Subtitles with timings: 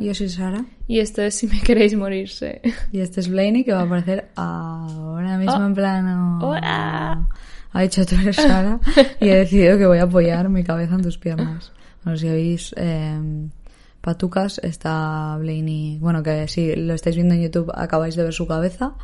[0.00, 0.64] Yo soy Sara.
[0.86, 2.60] Y esto es Si me queréis morirse.
[2.92, 5.66] Y este es Blaney que va a aparecer ahora mismo Oh.
[5.66, 6.38] en plano.
[6.42, 7.28] Hola.
[7.72, 8.80] Ha dicho tú eres Sara
[9.20, 11.72] y he decidido que voy a apoyar mi cabeza en tus piernas.
[12.02, 13.18] Bueno, si oís eh,
[14.00, 15.98] patucas, está Blaney.
[16.00, 18.94] Bueno, que si lo estáis viendo en YouTube acabáis de ver su cabeza.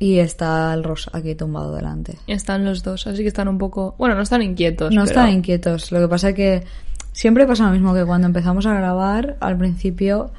[0.00, 2.18] Y está el Ross aquí tumbado delante.
[2.28, 3.96] Están los dos, así que están un poco...
[3.98, 4.94] Bueno, no están inquietos.
[4.94, 5.90] No pero- están inquietos.
[5.90, 6.62] Lo que pasa es que
[7.18, 10.30] siempre pasa lo mismo que cuando empezamos a grabar, al principio,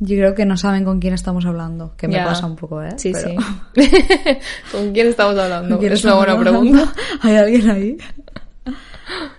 [0.00, 1.94] yo creo que no saben con quién estamos hablando.
[1.96, 2.90] Que me pasa un poco, ¿eh?
[2.98, 3.40] Sí, Pero-
[3.74, 3.88] sí.
[4.72, 5.70] ¿Con quién estamos hablando?
[5.70, 6.60] ¿con quién Es una buena hablando?
[6.60, 6.92] pregunta.
[7.22, 7.96] ¿Hay alguien ahí?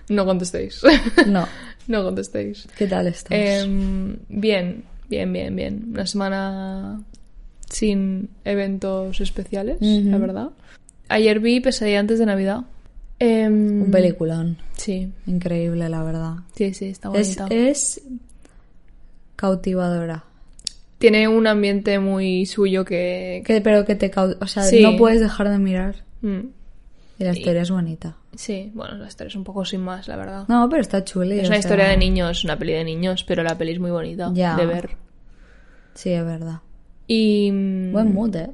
[0.08, 0.82] No contestéis.
[1.28, 1.46] No.
[1.86, 2.66] no contestéis.
[2.76, 3.30] ¿Qué tal estás?
[3.38, 5.84] Em, bien, bien, bien, bien.
[5.92, 7.00] Una semana
[7.70, 10.50] sin eventos especiales, la verdad.
[11.08, 12.62] Ayer vi Pesadilla antes de Navidad.
[13.18, 14.58] Em, un peliculón.
[14.76, 16.34] Sí, Increíble, la verdad.
[16.54, 17.54] sí, sí, está Es, bonita.
[17.54, 18.02] es
[19.36, 20.24] cautivadora.
[20.98, 23.42] Tiene un ambiente muy suyo que...
[23.44, 24.82] Que, pero que te O sea, Sí.
[24.82, 25.96] no puedes dejar de mirar.
[26.22, 26.40] Mm,
[27.18, 28.16] Y la historia es bonita.
[28.34, 30.44] sí, bueno, la historia es un poco sin más, la verdad.
[30.48, 31.34] No, pero está chuli.
[31.38, 33.90] es una sea, historia de niños, una peli de niños, pero la peli es muy
[33.90, 34.56] bonita Ya.
[34.56, 34.90] de ver.
[35.94, 36.60] Sí, es verdad.
[37.06, 37.50] Y...
[37.52, 38.50] mm, Buen mood, ¿eh?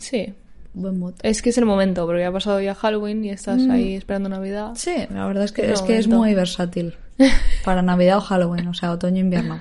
[0.00, 0.32] Sí,
[0.80, 1.14] Buen mood.
[1.22, 4.72] es que es el momento, porque ha pasado ya Halloween y estás ahí esperando Navidad.
[4.76, 6.94] Sí, la verdad es que, es, que es muy versátil.
[7.64, 9.60] Para Navidad o Halloween, o sea, otoño-invierno.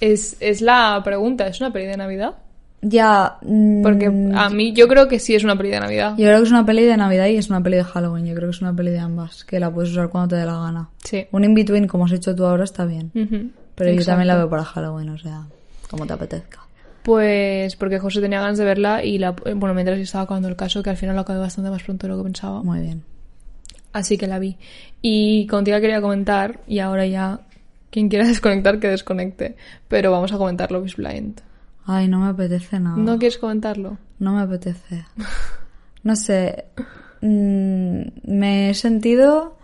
[0.00, 2.34] Es, es la pregunta, ¿es una peli de Navidad?
[2.82, 3.38] Ya.
[3.42, 6.10] mm, Porque a mí yo creo que sí es una peli de Navidad.
[6.18, 8.26] Yo creo que es una peli de Navidad y es una peli de Halloween.
[8.26, 9.44] Yo creo que es una peli de ambas.
[9.44, 10.90] Que la puedes usar cuando te dé la gana.
[11.02, 11.26] Sí.
[11.32, 13.10] Un in-between, como has hecho tú ahora, está bien.
[13.74, 15.46] Pero yo también la veo para Halloween, o sea,
[15.90, 16.60] como te apetezca.
[17.04, 20.56] Pues porque José tenía ganas de verla y la, bueno, mientras yo estaba acabando el
[20.56, 22.62] caso, que al final lo acabé bastante más pronto de lo que pensaba.
[22.62, 23.02] Muy bien.
[23.92, 24.56] Así que la vi.
[25.02, 27.40] Y contigo quería comentar, y ahora ya,
[27.90, 29.54] quien quiera desconectar, que desconecte.
[29.86, 31.42] Pero vamos a comentar Love is Blind.
[31.84, 32.96] Ay, no me apetece nada.
[32.96, 33.98] ¿No quieres comentarlo?
[34.18, 35.04] No me apetece.
[36.02, 36.64] No sé.
[37.20, 39.58] mm, me he sentido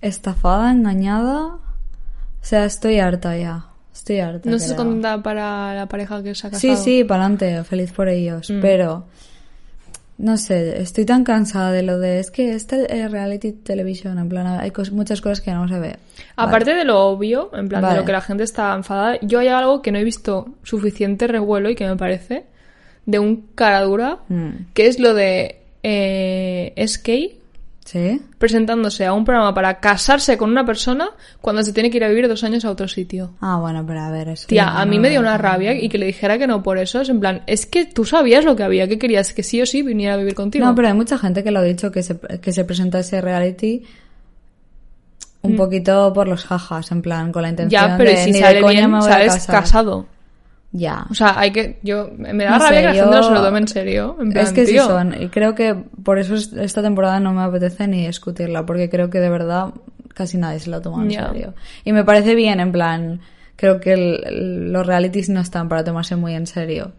[0.00, 1.46] estafada, engañada.
[1.46, 1.60] O
[2.42, 3.67] sea, estoy harta ya.
[4.08, 4.48] Estoy harta.
[4.48, 6.84] ¿No estás contenta para la pareja que se ha Sí, casado?
[6.84, 8.48] sí, para adelante, feliz por ellos.
[8.50, 8.60] Mm.
[8.62, 9.04] Pero,
[10.16, 12.18] no sé, estoy tan cansada de lo de.
[12.18, 15.78] Es que este eh, reality television, en plan, hay cos- muchas cosas que no se
[15.78, 15.96] ve.
[16.36, 19.48] Aparte de lo obvio, en plan de lo que la gente está enfadada, yo hay
[19.48, 22.44] algo que no he visto suficiente revuelo y que me parece
[23.04, 24.72] de un cara dura, Mm.
[24.74, 27.37] que es lo de eh, SK
[27.90, 28.20] ¿Sí?
[28.36, 31.08] presentándose a un programa para casarse con una persona
[31.40, 33.30] cuando se tiene que ir a vivir dos años a otro sitio.
[33.40, 34.46] Ah, bueno, pero a ver, eso.
[34.46, 36.76] Tía, a mí no me dio una rabia y que le dijera que no por
[36.76, 37.00] eso.
[37.00, 39.64] Es en plan, es que tú sabías lo que había, que querías que sí o
[39.64, 40.66] sí viniera a vivir contigo.
[40.66, 43.22] No, pero hay mucha gente que lo ha dicho que se, que se presenta ese
[43.22, 43.84] reality
[45.40, 47.88] un poquito por los jajas, en plan, con la intención Mm.
[47.88, 50.06] ya, pero de si sale de coña bien, me voy sales casado.
[50.70, 51.06] Ya.
[51.10, 51.78] O sea, hay que.
[51.82, 52.10] Yo.
[52.16, 54.16] Me da No rabia sé, que la yo- gente no se lo tome en serio.
[54.20, 55.22] En plan, es que tío, sí son.
[55.22, 55.74] Y creo que
[56.04, 59.68] por eso es- esta temporada no me apetece ni discutirla, porque creo que de verdad
[60.14, 61.54] casi nadie se la toma en serio.
[61.84, 63.20] Y me parece bien, en plan,
[63.56, 66.92] creo que el- los realities no están para tomarse muy en serio.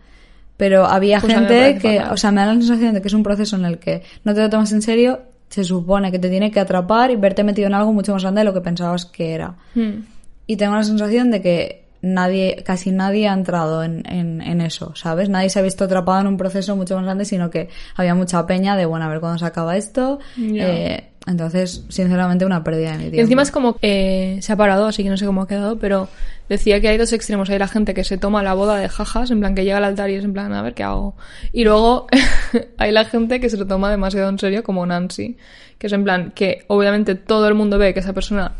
[0.57, 2.13] Pero había Pues gente que, fatal.
[2.13, 4.33] o sea, me da la sensación de que es un proceso en el que no
[4.33, 7.67] te lo tomas en serio, se supone que te tiene que atrapar y verte metido
[7.67, 9.55] en algo mucho más grande de lo que pensabas que era.
[9.75, 10.01] Hmm.
[10.47, 14.95] Y tengo la sensación de que nadie, casi nadie ha entrado en, en, en eso,
[14.95, 15.29] ¿sabes?
[15.29, 18.45] Nadie se ha visto atrapado en un proceso mucho más grande, sino que había mucha
[18.45, 20.19] peña de, bueno, a ver cuándo se acaba esto.
[20.37, 23.17] Eh, entonces, sinceramente, una pérdida de mi tiempo.
[23.17, 25.77] Y encima es como eh, se ha parado, así que no sé cómo ha quedado,
[25.77, 26.07] pero
[26.47, 27.49] decía que hay dos extremos.
[27.49, 29.83] Hay la gente que se toma la boda de jajas, en plan que llega al
[29.83, 31.15] altar y es en plan, a ver qué hago.
[31.51, 32.07] Y luego
[32.77, 35.37] hay la gente que se lo toma demasiado en serio, como Nancy,
[35.77, 38.53] que es en plan que obviamente todo el mundo ve que esa persona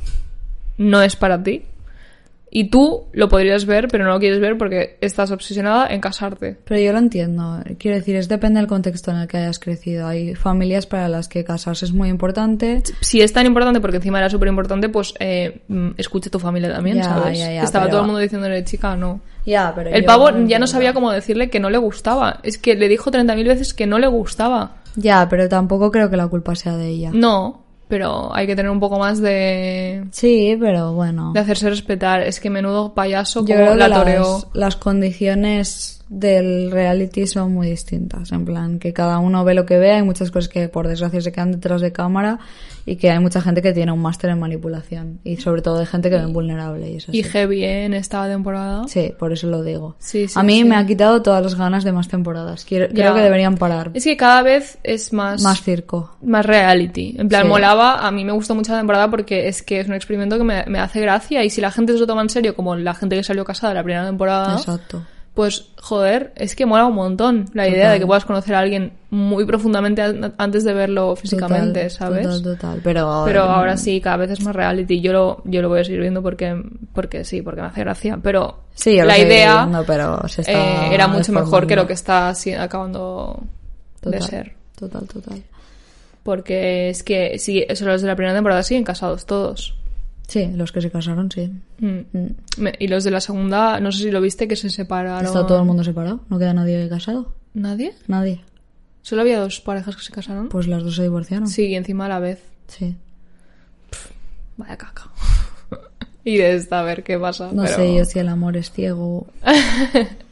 [0.77, 1.63] no es para ti.
[2.51, 6.57] Y tú lo podrías ver, pero no lo quieres ver porque estás obsesionada en casarte.
[6.65, 7.59] Pero yo lo entiendo.
[7.77, 10.07] Quiero decir, es depende del contexto en el que hayas crecido.
[10.07, 12.81] Hay familias para las que casarse es muy importante.
[13.01, 16.39] Si es tan importante, porque encima era súper importante, pues eh, mm, escucha a tu
[16.39, 17.37] familia también, Ya, ¿sabes?
[17.37, 19.21] ya, ya, Estaba pero- todo el mundo diciéndole, chica, no.
[19.45, 22.39] Ya, pero El pavo ya no sabía cómo decirle que no le gustaba.
[22.43, 24.77] Es que le dijo 30.000 veces que no le gustaba.
[24.95, 27.11] Ya, pero tampoco creo que la culpa sea de ella.
[27.13, 31.33] No, pero hay que tener un poco más de, Sí, pero bueno.
[31.33, 32.21] de hacerse respetar.
[32.21, 37.53] Es que menudo payaso Yo como creo la que las, las condiciones del reality son
[37.53, 38.31] muy distintas.
[38.31, 41.21] En plan, que cada uno ve lo que ve, hay muchas cosas que por desgracia
[41.21, 42.39] se quedan detrás de cámara
[42.85, 45.19] y que hay mucha gente que tiene un máster en manipulación.
[45.23, 47.85] Y sobre todo de gente que ven vulnerable y eso Y heavy ¿eh?
[47.85, 48.87] en esta temporada.
[48.87, 49.95] Sí, por eso lo digo.
[49.99, 50.63] Sí, sí, a mí sí.
[50.65, 52.65] me ha quitado todas las ganas de más temporadas.
[52.65, 52.93] Quiero, Ya.
[52.93, 53.91] Creo que deberían parar.
[53.93, 56.15] Es que cada vez es más, Más circo.
[56.23, 57.15] más reality.
[57.19, 59.93] En plan, molaba, a mí me gustó mucho la temporada porque es que es un
[59.93, 62.55] experimento que me, me hace gracia y si la gente se lo toma en serio,
[62.55, 65.03] como la gente que salió casada la primera temporada, Exacto.
[65.39, 68.91] Pues joder, es que mola un montón la idea de que puedas conocer a alguien
[69.09, 72.23] muy profundamente an- antes de verlo físicamente, Total, ¿sabes?
[72.27, 72.81] Total, total.
[72.83, 74.99] Pero ahora, Pero ahora sí, cada vez es más reality.
[74.99, 78.19] Yo lo, yo lo voy a seguir viendo porque, porque sí, porque me hace gracia.
[78.21, 81.93] Pero Sí, la idea viendo, pero se está eh, era mucho mejor que lo que
[81.93, 83.41] está acabando
[84.01, 84.55] de ser.
[84.77, 85.41] Total, total.
[86.21, 89.75] Porque es que sí, eso los de la primera temporada siguen casados todos.
[90.29, 91.51] Sí, los que se casaron, sí.
[91.79, 92.01] Mm.
[92.13, 92.67] Mm.
[92.77, 95.25] Y los de la segunda, no sé si lo viste, que se separaron.
[95.25, 97.33] Está todo el mundo separado, no queda nadie casado.
[97.55, 97.95] ¿Nadie?
[98.07, 98.41] Nadie.
[99.01, 100.47] ¿Solo había dos parejas que se casaron?
[100.49, 101.47] Pues las dos se divorciaron.
[101.47, 102.43] Sí, y encima a la vez.
[102.67, 102.95] Sí.
[104.55, 105.09] Vaya caca.
[106.23, 107.49] y de esta, a ver qué pasa.
[107.51, 109.25] No pero- sé yo si el amor es ciego.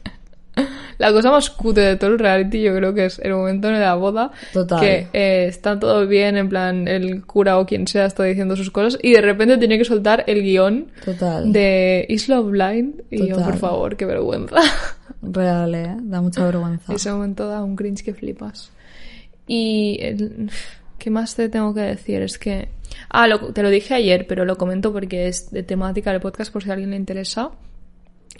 [0.98, 3.78] La cosa más cutre de todo el reality yo creo que es el momento de
[3.78, 4.32] la boda.
[4.52, 4.80] Total.
[4.80, 8.70] Que eh, está todo bien, en plan, el cura o quien sea está diciendo sus
[8.70, 11.52] cosas y de repente tiene que soltar el guion Total.
[11.52, 14.56] de Is Love Blind y yo, por favor, qué vergüenza.
[15.22, 15.96] Real, eh.
[16.02, 16.92] Da mucha vergüenza.
[16.92, 18.70] Ese momento da un cringe que flipas.
[19.46, 19.98] Y...
[20.02, 20.50] el-
[20.98, 22.22] ¿Qué más te tengo que decir?
[22.22, 22.70] Es que...
[23.08, 26.52] Ah, lo- te lo dije ayer, pero lo comento porque es de temática del podcast
[26.52, 27.52] por si a alguien le interesa.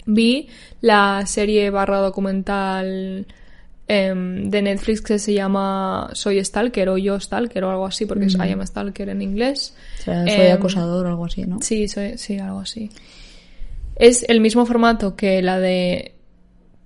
[0.05, 0.47] Vi
[0.81, 3.25] la serie barra documental
[3.87, 8.25] em, de Netflix que se llama Soy Stalker o Yo Stalker o algo así, porque
[8.25, 9.73] es I am Stalker en inglés.
[9.99, 11.59] O sea, soy Em, acosador o algo así, ¿no?
[11.61, 12.89] Sí, soy, sí, algo así.
[13.95, 16.13] Es el mismo formato que la de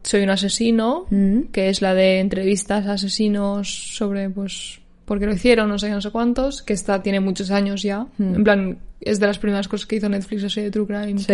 [0.06, 1.44] Soy un asesino, Mm.
[1.54, 5.90] que es la de entrevistas a asesinos sobre, pues, por qué lo hicieron, no sé
[5.92, 8.06] no sé cuántos, que esta tiene muchos años ya.
[8.18, 8.36] Mm.
[8.36, 11.20] En plan, es de las primeras cosas que hizo Netflix así de True Crime.
[11.20, 11.34] Sí, que-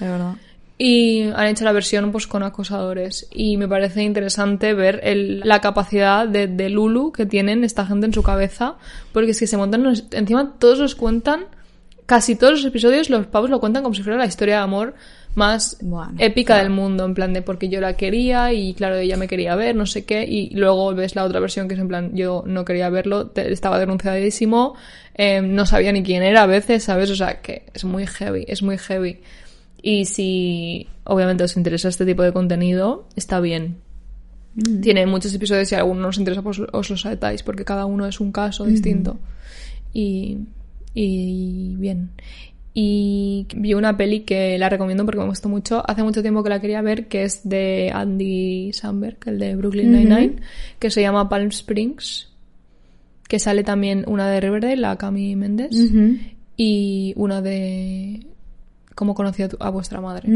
[0.00, 0.34] de verdad.
[0.78, 3.28] Y han hecho la versión pues con acosadores.
[3.32, 8.06] Y me parece interesante ver el- la capacidad de, de Lulu que tienen esta gente
[8.06, 8.76] en su cabeza.
[9.12, 9.82] Porque es que se montan...
[9.82, 11.44] unos- encima todos los cuentan...
[12.04, 14.94] Casi todos los episodios los pavos lo cuentan como si fuera la historia de amor
[15.36, 17.04] más Bueno, épica del mundo.
[17.04, 20.04] En plan de porque yo la quería y claro, ella me quería ver, no sé
[20.04, 20.24] qué.
[20.24, 23.50] Y luego ves la otra versión que es en plan yo no quería verlo, te-
[23.52, 24.74] estaba denunciadísimo,
[25.14, 27.08] eh, no sabía ni quién era a veces, ¿sabes?
[27.08, 29.20] O sea que es muy heavy, es muy heavy.
[29.82, 33.78] Y si obviamente os interesa este tipo de contenido, está bien.
[34.80, 38.06] Tiene muchos episodios y si alguno os interesa, pues os los saltáis, porque cada uno
[38.06, 39.18] es un caso distinto.
[39.92, 40.38] Y,
[40.94, 42.10] y bien.
[42.74, 45.82] Y vi una peli que la recomiendo porque me gustó mucho.
[45.86, 49.92] Hace mucho tiempo que la quería ver, que es de Andy Samberg, el de Brooklyn
[49.92, 50.36] Nine-Nine,
[50.78, 52.28] que se llama Palm Springs.
[53.28, 55.70] Que sale también una de Riverdale, la Cami Méndez,
[56.56, 58.26] y una de
[58.94, 60.28] Cómo conocí a, tu- a vuestra madre.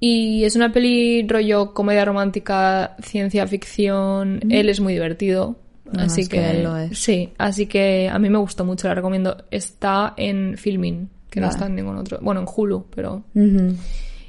[0.00, 4.40] Y es una peli rollo comedia romántica, ciencia ficción.
[4.50, 5.56] Él es muy divertido.
[5.96, 6.98] Así es que, que él lo es.
[6.98, 9.36] sí, así que a mí me gustó mucho, la recomiendo.
[9.50, 12.18] Está en Filmin, que no está en ningún otro.
[12.20, 13.24] Bueno, en Hulu, pero.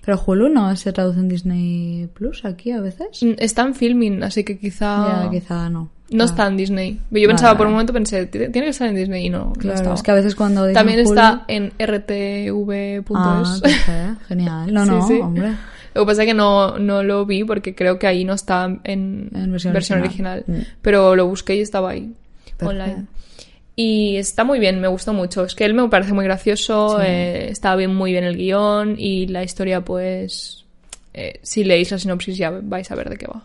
[0.06, 3.22] Pero Hulu no se traduce en Disney Plus aquí a veces.
[3.22, 5.90] Mm, está en Filmin, así que quizá Ya, quizá no.
[6.12, 7.00] No Ah, está en Disney.
[7.12, 7.58] Yo pensaba Vale.
[7.58, 9.54] por un momento pensé, tiene que estar en Disney y no.
[9.54, 13.06] Claro, es que a veces cuando dicen También Hulu- está en rtv.es.
[13.16, 14.74] Ah, genial.
[14.74, 15.14] No, Sí, no, sí.
[15.22, 15.52] hombre.
[15.96, 18.66] Lo que pasa es que no, no lo vi porque creo que ahí no está
[18.84, 20.04] en, En versión original.
[20.04, 20.44] original.
[20.48, 20.54] Mm.
[20.82, 22.14] Pero lo busqué y estaba ahí,
[22.62, 23.06] online.
[23.76, 25.44] Y está muy bien, me gustó mucho.
[25.46, 27.06] Es que él me parece muy gracioso, Sí.
[27.08, 30.66] eh, está bien, muy bien el guion y la historia, pues,
[31.14, 33.44] eh, si leéis la sinopsis ya vais a ver de qué va.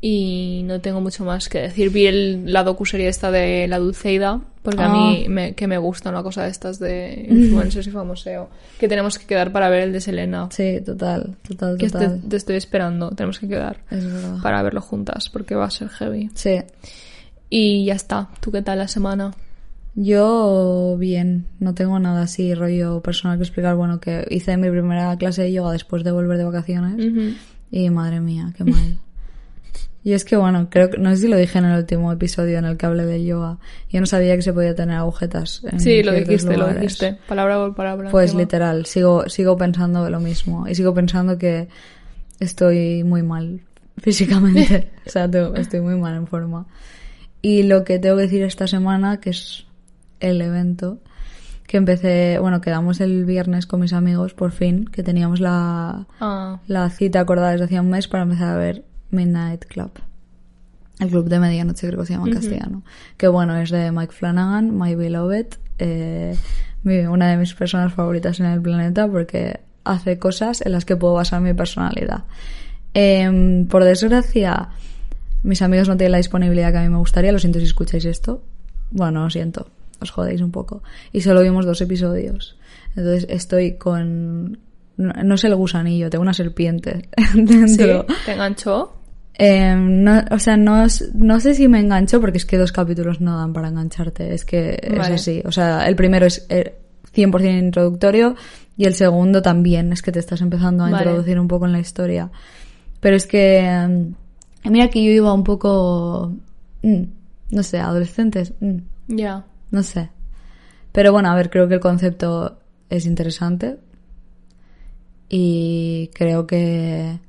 [0.00, 1.90] Y no tengo mucho más que decir.
[1.90, 4.92] Vi el, la docuserie esta de la Dulceida, porque a Ah.
[4.92, 8.48] mí me, que me gusta una cosa de estas de influencers y famoseo.
[8.78, 10.48] Que tenemos que quedar para ver el de Selena.
[10.52, 12.22] Sí, total, total, Que te, total.
[12.28, 14.40] te estoy esperando, tenemos que quedar Es verdad.
[14.40, 16.30] para verlo juntas, porque va a ser heavy.
[16.34, 16.60] Sí.
[17.50, 18.28] Y ya está.
[18.40, 19.34] ¿Tú qué tal la semana?
[19.96, 23.74] Yo bien, no tengo nada así rollo personal que explicar.
[23.74, 27.34] Bueno, que hice mi primera clase de yoga después de volver de vacaciones
[27.72, 28.98] y madre mía, qué mal.
[30.08, 32.58] y es que bueno, creo que no sé si lo dije en el último episodio
[32.58, 33.58] en el que hablé del yoga.
[33.90, 35.62] Yo no sabía que se podía tener agujetas.
[35.70, 36.80] En Sí, lo dijiste, lo lugares.
[36.80, 37.18] dijiste.
[37.28, 38.10] Palabra por palabra.
[38.10, 38.42] Pues encima.
[38.42, 40.66] literal, sigo, sigo pensando lo mismo.
[40.68, 41.68] Y sigo pensando que
[42.40, 43.60] estoy muy mal
[43.98, 44.90] físicamente.
[45.06, 46.66] o sea, tengo- estoy muy mal en forma.
[47.42, 49.64] Y lo que tengo que decir esta semana, que es
[50.20, 50.98] el evento,
[51.66, 56.60] que empecé, bueno, quedamos el viernes con mis amigos, por fin, que teníamos la, Ah,
[56.66, 59.90] la cita acordada desde hacía un mes para empezar a ver Midnight Club.
[60.98, 62.82] El club de medianoche creo que se llama en castellano.
[63.16, 65.46] Que bueno, es de Mike Flanagan, My Beloved,
[65.78, 66.36] eh,
[66.84, 71.14] una de mis personas favoritas en el planeta porque hace cosas en las que puedo
[71.14, 72.24] basar mi personalidad.
[72.94, 74.70] Em, por desgracia,
[75.42, 78.04] mis amigos no tienen la disponibilidad que a mí me gustaría, lo siento si escucháis
[78.04, 78.42] esto.
[78.90, 79.68] Bueno, lo siento,
[80.00, 80.82] os jodéis un poco.
[81.12, 82.56] Y solo vimos dos episodios.
[82.96, 84.58] Entonces estoy con...
[84.96, 87.42] No, no sé el gusanillo, tengo una serpiente ¿sí?
[87.44, 88.06] dentro.
[88.26, 88.97] ¿Te enganchó?
[89.40, 93.20] Eh, no, o sea, no, no sé si me engancho porque es que dos capítulos
[93.20, 94.34] no dan para engancharte.
[94.34, 95.42] Es que es así.
[95.44, 96.74] O sea, el primero es eh,
[97.14, 98.34] 100% introductorio
[98.76, 99.92] y el segundo también.
[99.92, 101.04] Es que te estás empezando a Vale.
[101.04, 102.30] introducir un poco en la historia.
[103.00, 104.14] Pero es que.
[104.64, 106.32] mm, mira que yo iba un poco.
[106.82, 107.02] mm,
[107.50, 108.52] no sé, adolescentes.
[108.60, 108.76] mm,
[109.08, 109.44] Ya.
[109.70, 110.10] no sé.
[110.90, 112.58] Pero bueno, a ver, creo que el concepto
[112.90, 113.78] es interesante.
[115.28, 117.20] Y creo que.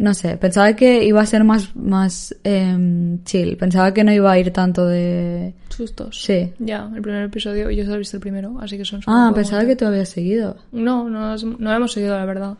[0.00, 3.58] No sé, pensaba que iba a ser más, más em, chill.
[3.58, 5.52] Pensaba que no iba a ir tanto de.
[5.68, 6.22] Sustos.
[6.22, 6.54] Sí.
[6.58, 9.66] Ya, el primer episodio, yo solo he visto el primero, así que son Ah, pensaba
[9.66, 10.56] que tú habías seguido.
[10.72, 12.54] No, no, no hemos seguido, la verdad.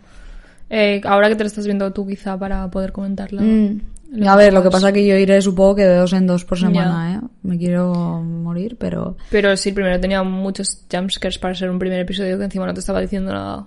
[0.68, 3.40] Eh, ahora que te lo estás viendo tú, quizá, para poder comentarlo.
[3.40, 4.28] Mm.
[4.28, 6.44] A ver, lo que pasa es que yo iré, supongo que de dos en dos
[6.44, 7.26] por semana, ¿eh?
[7.42, 9.16] Me quiero morir, pero.
[9.30, 12.80] Pero sí, primero tenía muchos jumpscares para ser un primer episodio que encima no te
[12.80, 13.66] estaba diciendo nada.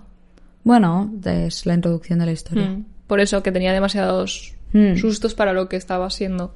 [0.62, 2.68] Bueno, es la introducción de la historia.
[2.68, 2.93] Mm.
[3.06, 4.96] Por eso, que tenía demasiados Mm.
[4.96, 6.54] sustos para lo que estaba siendo.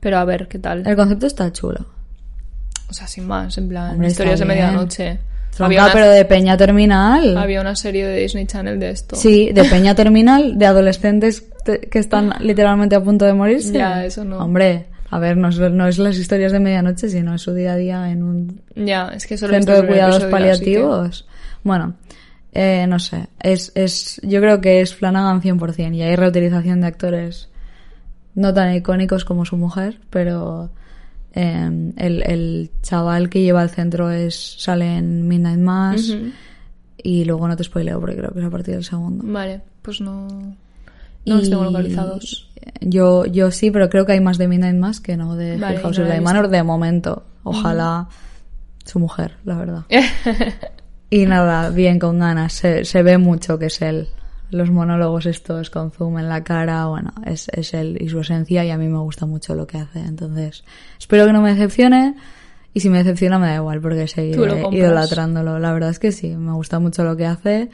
[0.00, 0.86] Pero a ver, ¿qué tal?
[0.86, 1.86] El concepto está chulo.
[2.88, 5.18] O sea, sin más, en plan, Hombre, historias de medianoche.
[5.50, 7.36] Tronca, Había una, pero de peña terminal.
[7.36, 9.16] había una serie de Disney Channel de esto.
[9.16, 13.72] Sí, de peña terminal, de adolescentes te- que están literalmente a punto de morirse.
[13.74, 14.38] Ya, eso no.
[14.38, 17.72] Hombre, a ver, no es, no es las historias de medianoche, sino es su día
[17.72, 21.26] a día en un Ya, es que solo centro de cuidados así que- paliativos.
[21.64, 21.94] Bueno,
[22.52, 26.88] eh, no sé, es, es, yo creo que es Flanagan 100% y hay reutilización de
[26.88, 27.48] actores
[28.34, 30.70] no tan icónicos como su mujer, pero
[31.32, 36.14] eh, el, el chaval que lleva el centro es sale en Midnight Mass
[37.02, 39.24] y luego no te spoileo porque creo que es a partir del segundo.
[39.26, 40.26] Vale, pues no.
[41.26, 42.50] No los tengo localizados.
[42.80, 45.78] Yo, yo sí, pero creo que hay más de Midnight Mass que no de Vale,
[45.78, 47.24] House no of Manor de momento.
[47.42, 48.08] Ojalá
[48.84, 49.84] su mujer, la verdad.
[51.10, 52.52] y nada, bien con ganas.
[52.52, 54.08] Se, se ve mucho que es él.
[54.50, 58.64] Los monólogos estos con zoom en la cara, bueno, es, es él y su esencia
[58.64, 60.00] y a mí me gusta mucho lo que hace.
[60.00, 60.64] Entonces,
[60.98, 62.14] espero que no me decepcione
[62.72, 65.58] y si me decepciona me da igual porque seguiré idolatrándolo.
[65.58, 67.70] La verdad es que sí, me gusta mucho lo que hace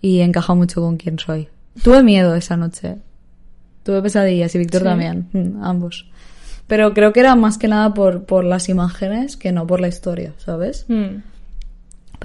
[0.00, 1.48] y encaja mucho con quien soy.
[1.82, 2.96] Tuve miedo esa noche.
[3.82, 4.86] Tuve pesadillas y Víctor ¿Sí?
[4.86, 6.06] también, mm, ambos.
[6.66, 9.88] Pero creo que era más que nada por, por las imágenes que no por la
[9.88, 10.86] historia, ¿sabes?
[10.88, 11.33] Mm.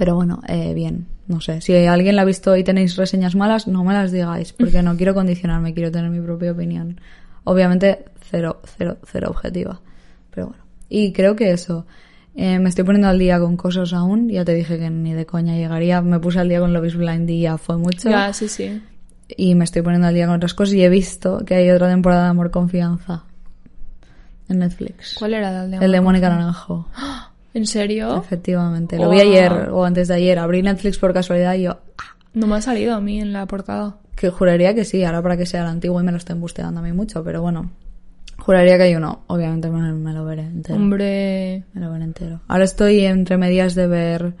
[0.00, 1.60] Pero bueno, eh, bien, no sé.
[1.60, 4.96] Si alguien la ha visto y tenéis reseñas malas, no me las digáis, porque no
[4.96, 6.98] quiero condicionarme, quiero tener mi propia opinión.
[7.44, 9.78] Obviamente, cero, cero, cero objetiva.
[10.30, 10.62] Pero bueno.
[10.88, 11.84] Y creo que eso.
[12.34, 14.30] Eh, me estoy poniendo al día con cosas aún.
[14.30, 16.00] Ya te dije que ni de coña llegaría.
[16.00, 18.08] Me puse al día con Love is Blind y ya fue mucho.
[18.08, 18.80] Ya, sí, sí.
[19.36, 21.90] Y me estoy poniendo al día con otras cosas y he visto que hay otra
[21.90, 23.24] temporada de Amor Confianza
[24.48, 25.16] en Netflix.
[25.18, 26.00] ¿Cuál era el de El de?
[26.00, 26.88] Mónica Naranjo.
[27.54, 28.16] ¿En serio?
[28.18, 28.96] Efectivamente.
[28.96, 29.12] Lo Wow.
[29.12, 30.38] vi ayer o antes de ayer.
[30.38, 33.46] Abrí Netflix por casualidad y yo, ah, No me ha salido a mí en la
[33.46, 33.96] portada.
[34.16, 36.80] que juraría que sí, ahora para que sea el antiguo y me lo estén busteando
[36.80, 37.70] a mí mucho, pero bueno.
[38.38, 39.20] Juraría que hay uno.
[39.26, 40.76] Obviamente me, me lo veré entero.
[40.78, 41.64] Hombre.
[41.72, 42.40] Me lo veré entero.
[42.48, 44.34] Ahora estoy entre medias de ver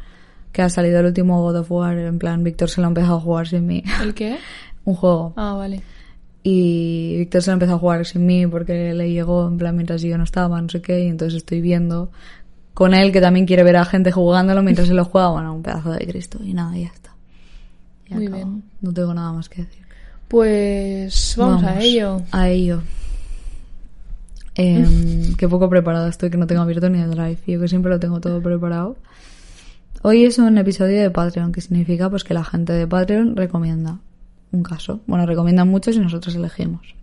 [0.52, 1.96] que ha salido el último God of War.
[1.98, 3.82] En plan, Víctor se lo ha empezado a jugar sin mí.
[4.02, 4.36] ¿El qué?
[4.84, 5.32] Un juego.
[5.36, 5.82] Ah, vale.
[6.42, 10.00] Y Víctor se lo empezó a jugar sin mí porque le llegó en plan mientras
[10.00, 12.10] yo no estaba, no sé qué, y entonces estoy viendo
[12.80, 15.62] con él que también quiere ver a gente jugándolo mientras se lo juega, bueno, un
[15.62, 17.10] pedazo de Cristo y nada, ya está.
[18.08, 18.62] Ya Muy bien.
[18.80, 19.82] No tengo nada más que decir.
[20.28, 22.22] Pues vamos, a ello.
[22.32, 22.80] A ello.
[24.54, 27.36] Em, qué poco preparada estoy, que no tengo abierto ni el drive.
[27.46, 28.96] Yo que siempre lo tengo todo preparado.
[30.00, 33.98] Hoy es un episodio de Patreon, que significa pues que la gente de Patreon recomienda
[34.52, 35.00] un caso.
[35.06, 36.94] Bueno, recomiendan muchos y nosotros elegimos.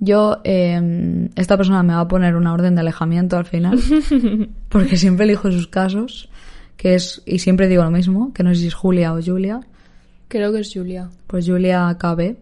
[0.00, 3.78] Yo, em, esta persona me va a poner una orden de alejamiento al final,
[4.68, 6.28] porque siempre elijo sus casos,
[6.76, 9.60] que es, y siempre digo lo mismo, que no sé si es Julia o Julia,
[10.28, 11.08] Creo que es Julia.
[11.26, 12.36] pues Julia KB.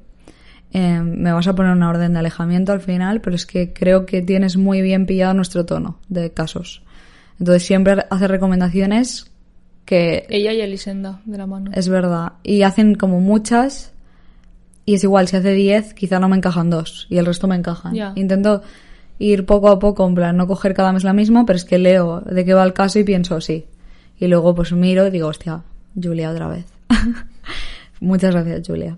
[0.73, 4.05] Eh, me vas a poner una orden de alejamiento al final, pero es que creo
[4.05, 6.83] que tienes muy bien pillado nuestro tono de casos.
[7.39, 9.31] Entonces siempre hace recomendaciones
[9.85, 11.71] que Ella y Elisenda, de la mano.
[11.73, 12.33] es verdad.
[12.43, 13.93] Y hacen como muchas.
[14.87, 17.09] Y es igual, si hace 10, quizá no me encajan dos.
[17.11, 17.95] Y el resto me encajan.
[18.15, 18.63] Intento,
[19.19, 21.79] ir poco a poco, en plan, no coger cada mes la misma, pero es que
[21.79, 23.67] leo de qué va el caso y pienso sí.
[24.19, 25.63] Y luego pues miro y digo, hostia,
[26.01, 26.67] Julia otra vez.
[28.01, 28.97] Muchas gracias, Julia.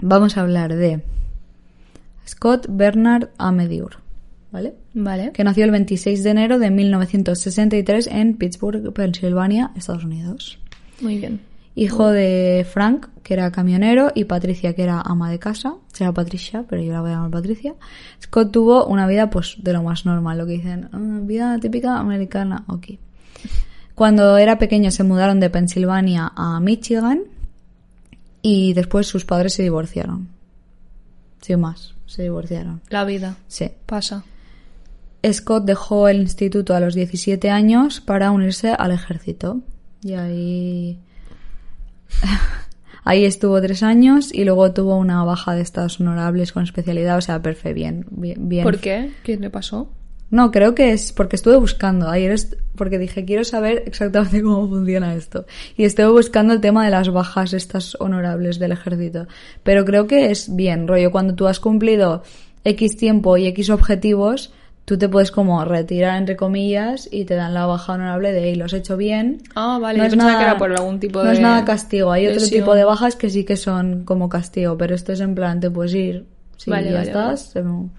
[0.00, 1.02] Vamos a hablar de
[2.26, 3.98] Scott Bernard Amediur,
[4.50, 4.74] ¿vale?
[4.94, 5.32] Vale.
[5.32, 10.58] Que nació el 26 de enero de 1963 en Pittsburgh, Pensilvania, Estados Unidos.
[11.00, 11.40] Muy bien.
[11.76, 15.74] Hijo de Frank, que era camionero, y Patricia, que era ama de casa.
[15.92, 17.74] Será Patricia, pero yo la voy a llamar Patricia.
[18.20, 21.98] Scott tuvo una vida, pues, de lo más normal, lo que dicen, "Ah, vida típica
[21.98, 22.86] americana, ok.
[23.94, 27.20] Cuando era pequeño se mudaron de Pensilvania a Michigan
[28.42, 30.28] y después sus padres se divorciaron.
[31.40, 32.80] Sin más, se divorciaron.
[32.88, 33.36] La vida.
[33.48, 33.70] Sí.
[33.84, 34.24] Pasa.
[35.32, 39.60] Scott dejó el instituto a los 17 años para unirse al ejército.
[40.02, 40.98] Y ahí.
[43.04, 47.20] Ahí estuvo tres años y luego tuvo una baja de estados honorables con especialidad, o
[47.20, 48.64] sea, perfecto, bien, bien, bien.
[48.64, 49.12] ¿Por qué?
[49.22, 49.90] ¿Qué le pasó?
[50.28, 52.08] No, creo que es porque estuve buscando.
[52.08, 52.34] Ayer
[52.74, 55.46] porque dije, quiero saber exactamente cómo funciona esto.
[55.76, 59.28] Y estuve buscando el tema de las bajas estas honorables del ejército.
[59.62, 62.24] Pero creo que es bien, rollo, cuando tú has cumplido
[62.64, 64.52] X tiempo y X objetivos,
[64.86, 68.54] tú te puedes como retirar entre comillas y te dan la baja honorable de, hey,
[68.54, 69.42] lo has hecho bien.
[69.54, 69.98] Ah, vale.
[69.98, 72.12] yo pensaba que era por algún tipo no de es nada castigo.
[72.12, 75.34] Hay otro tipo de bajas que sí que son como castigo, pero esto es en
[75.34, 76.24] plan, te puedes ir,
[76.56, 77.90] si Vale, ya vale, estás, en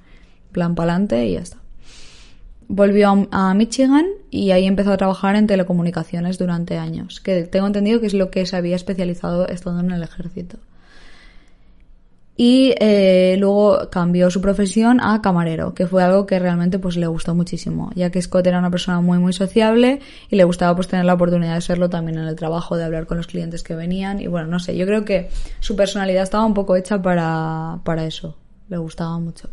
[0.53, 1.58] plan pa'lante y ya está.
[2.70, 7.67] Volvió a, a Michigan y ahí empezó a trabajar en telecomunicaciones durante años, que tengo
[7.67, 10.58] entendido que es lo que se había especializado estando en el ejército.
[12.39, 17.08] Y eh, luego cambió su profesión a camarero, que fue algo que realmente pues le
[17.08, 20.88] gustó muchísimo, ya que Scott era una persona muy muy sociable y le gustaba pues
[20.88, 23.74] tener la oportunidad de serlo también en el trabajo, de hablar con los clientes que
[23.74, 25.29] venían y bueno, no sé, yo creo que
[25.62, 28.38] su personalidad estaba un poco hecha para, para eso,
[28.70, 29.50] le gustaba mucho.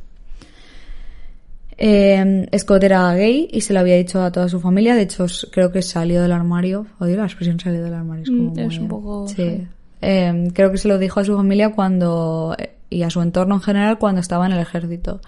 [1.77, 4.95] Eh, Scott era gay y se lo había dicho a toda su familia.
[4.95, 6.87] De hecho, creo que salió del armario.
[7.01, 8.23] Odio la expresión salió del armario.
[8.23, 9.67] Es, como Mm, es muy- un poco Sí.
[10.07, 12.55] Eh, creo que se lo dijo a su familia cuando.
[12.91, 15.21] y a su entorno en general cuando estaba en el ejército.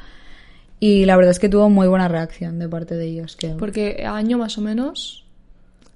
[0.79, 3.37] Y la verdad es que tuvo muy buena reacción de parte de ellos.
[3.37, 5.25] Que Porque año más o menos.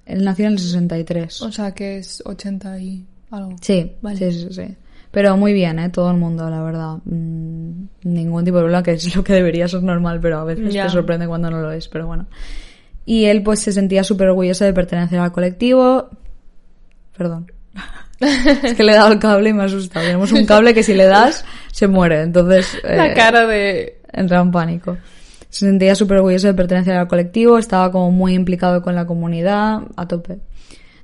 [0.06, 1.42] él nació en el 63.
[1.42, 3.56] O sea que es 80 y algo.
[3.60, 4.16] Sí, Vale.
[4.16, 4.76] sí, sí, sí.
[5.10, 5.88] Pero muy bien, ¿eh?
[5.90, 6.96] Todo el mundo, la verdad.
[7.04, 10.72] Mm, ningún tipo de problema, que es lo que debería ser normal, pero a veces
[10.72, 12.26] te sorprende cuando no lo es, pero bueno.
[13.04, 16.08] Y él pues se sentía súper orgulloso de pertenecer al colectivo.
[17.16, 17.50] Perdón.
[18.20, 20.04] Es que le he dado el cable y me ha asustado.
[20.04, 22.22] Tenemos un cable que si le das, se muere.
[22.22, 22.78] Entonces...
[22.84, 24.00] La eh, cara de.
[24.12, 24.98] entraba en pánico.
[25.48, 29.80] Se sentía súper orgulloso de pertenecer al colectivo, estaba como muy implicado con la comunidad,
[29.96, 30.38] a tope.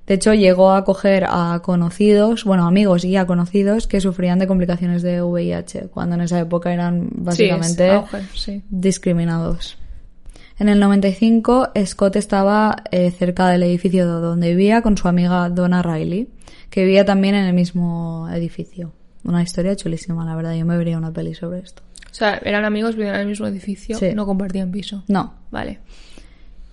[0.07, 4.47] De hecho, llegó a acoger a conocidos, bueno, amigos y a conocidos que sufrían de
[4.47, 8.63] complicaciones de VIH, cuando en esa época eran básicamente Sí, es auge, sí.
[8.71, 9.77] discriminados.
[10.59, 15.83] En el 95, Scott estaba eh, cerca del edificio donde vivía con su amiga Donna
[15.83, 16.29] Riley,
[16.71, 18.93] que vivía también en el mismo edificio.
[19.25, 20.55] Una historia chulísima, la verdad.
[20.55, 21.83] Yo me vería una peli sobre esto.
[22.11, 24.15] O sea, eran amigos, vivían en el mismo edificio, Sí.
[24.15, 25.03] no compartían piso.
[25.09, 25.81] No, Vale.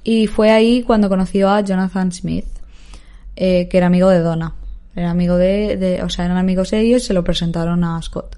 [0.06, 2.46] Y fue ahí cuando conoció a Jonathan Smith,
[3.38, 4.54] eh, que era amigo de Donna.
[4.96, 8.38] Era amigo de, de- o sea, eran amigos ellos y se lo presentaron a Scott.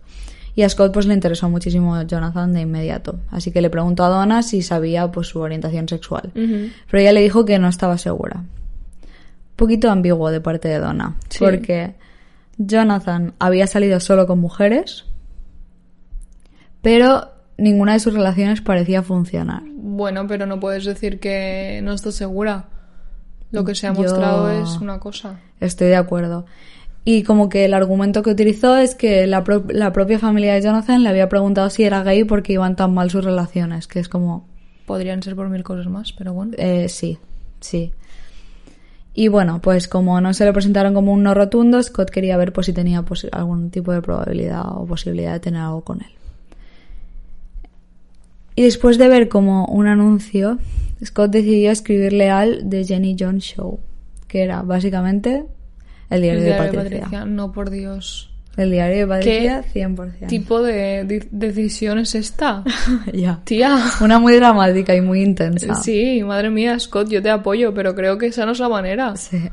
[0.56, 3.20] Y a Scott pues le interesó muchísimo Jonathan de inmediato.
[3.30, 6.32] Así que le preguntó a Donna si sabía pues su orientación sexual.
[6.34, 8.38] Pero ella le dijo que no estaba segura.
[8.38, 11.16] Un poquito ambiguo de parte de Donna.
[11.30, 11.40] Sí.
[11.40, 11.96] Porque
[12.58, 15.04] Jonathan había salido solo con mujeres,
[16.82, 19.64] pero ninguna de sus relaciones parecía funcionar.
[19.76, 22.66] Bueno, pero no puedes decir que no estás segura.
[23.52, 25.40] Lo que se ha Yo- mostrado es una cosa.
[25.60, 26.46] Estoy de acuerdo.
[27.08, 30.62] Y como que el argumento que utilizó es que la, pro- la propia familia de
[30.64, 34.10] Jonathan le había preguntado si era gay porque iban tan mal sus relaciones, que es
[34.10, 34.48] como,
[34.88, 36.54] Podrían ser por mil cosas más, pero bueno.
[36.58, 37.18] eh, sí,
[37.60, 37.92] sí.
[39.14, 42.52] Y bueno, pues como no se lo presentaron como un no rotundo, Scott quería ver
[42.52, 46.10] pues si tenía algún tipo de probabilidad o posibilidad de tener algo con él.
[48.56, 50.58] Y después de ver como un anuncio,
[51.04, 53.80] Scott decidió escribirle al The Jenny Jones Show,
[54.28, 55.46] que era básicamente
[56.10, 57.26] el diario, El diario de Patricia.
[57.26, 58.32] No, por Dios.
[58.58, 60.28] El diario de Patricia, ¿Qué 100%.
[60.28, 62.64] tipo de decisión es esta?
[63.14, 63.42] ya.
[63.44, 63.78] Tía.
[64.02, 65.76] Una muy dramática y muy intensa.
[65.76, 69.16] Sí, madre mía, Scott, yo te apoyo, pero creo que esa no es la manera.
[69.18, 69.50] Sí.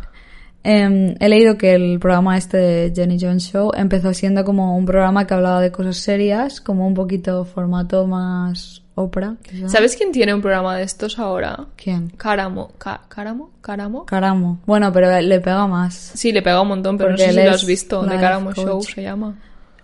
[0.65, 4.87] Em, he leído que el programa este de Jenny Jones Show empezó siendo como un
[4.87, 9.37] programa que hablaba de cosas serias, como un poquito formato más Oprah.
[9.43, 9.69] quizá.
[9.69, 11.67] ¿Sabes quién tiene un programa de estos ahora?
[11.77, 12.11] ¿Quién?
[12.11, 12.73] Caramo.
[12.79, 13.51] Ca- ¿Caramo?
[13.61, 14.05] ¿Caramo?
[14.07, 14.61] Caramo.
[14.67, 15.95] Bueno, pero le pega más.
[16.15, 18.03] Sí, le pega un montón, pero Porque no sé si lo has visto.
[18.05, 18.59] De Caramo coach.
[18.67, 19.35] Show se llama.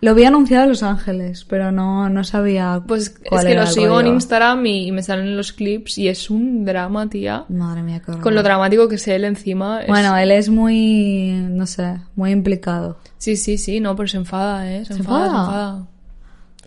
[0.00, 3.64] Lo había anunciado en Los Ángeles, pero no, no sabía Pues cuál es que era
[3.64, 4.06] lo sigo en.
[4.06, 7.46] Instagram y, me salen los clips y es un drama, tía.
[7.48, 8.22] Madre mía, qué horror.
[8.22, 9.80] Con lo dramático que es él encima.
[9.80, 12.98] es- Bueno, él es muy, no sé, muy implicado.
[13.16, 14.84] Sí, sí, sí, no, pero se enfada, ¿eh?
[14.84, 15.86] Se, ¿Se enfada, se enfada?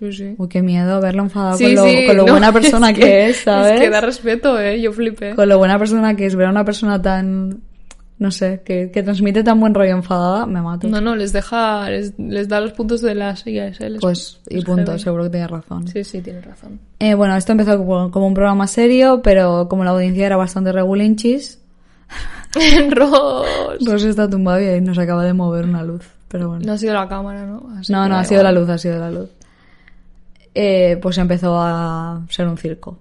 [0.01, 0.11] Enfada.
[0.11, 0.35] Sí, sí.
[0.37, 3.29] Uy, qué miedo verlo enfadado Sí, con, lo, sí, con lo no, buena persona que,
[3.29, 3.73] es, ¿sabes?
[3.73, 4.81] Es que da respeto, ¿eh?
[4.81, 5.35] Yo flipé.
[5.35, 7.59] Con lo buena persona que es, ver a una persona tan,
[8.17, 10.87] no sé, que, que transmite tan buen rollo enfadada, me mato.
[10.87, 13.89] No, no, les deja, les, les da los puntos de las sillas, ¿eh?
[13.91, 15.87] Les- pues, y punto, seguro que tienes razón.
[15.87, 16.79] Sí, sí, tienes razón.
[16.99, 20.71] Eh, bueno, esto empezó como, como un programa serio, pero como la audiencia era bastante
[20.71, 21.59] regulinchis,
[22.89, 23.45] Ross.
[23.85, 26.05] Ross está tumbado y nos acaba de mover una luz.
[26.27, 26.63] Pero bueno.
[26.65, 27.69] No ha sido la cámara, ¿no?
[27.77, 29.29] Así No, no, ha sido la luz, ha sido la luz.
[30.53, 32.99] Eh, pues empezó a ser un circo.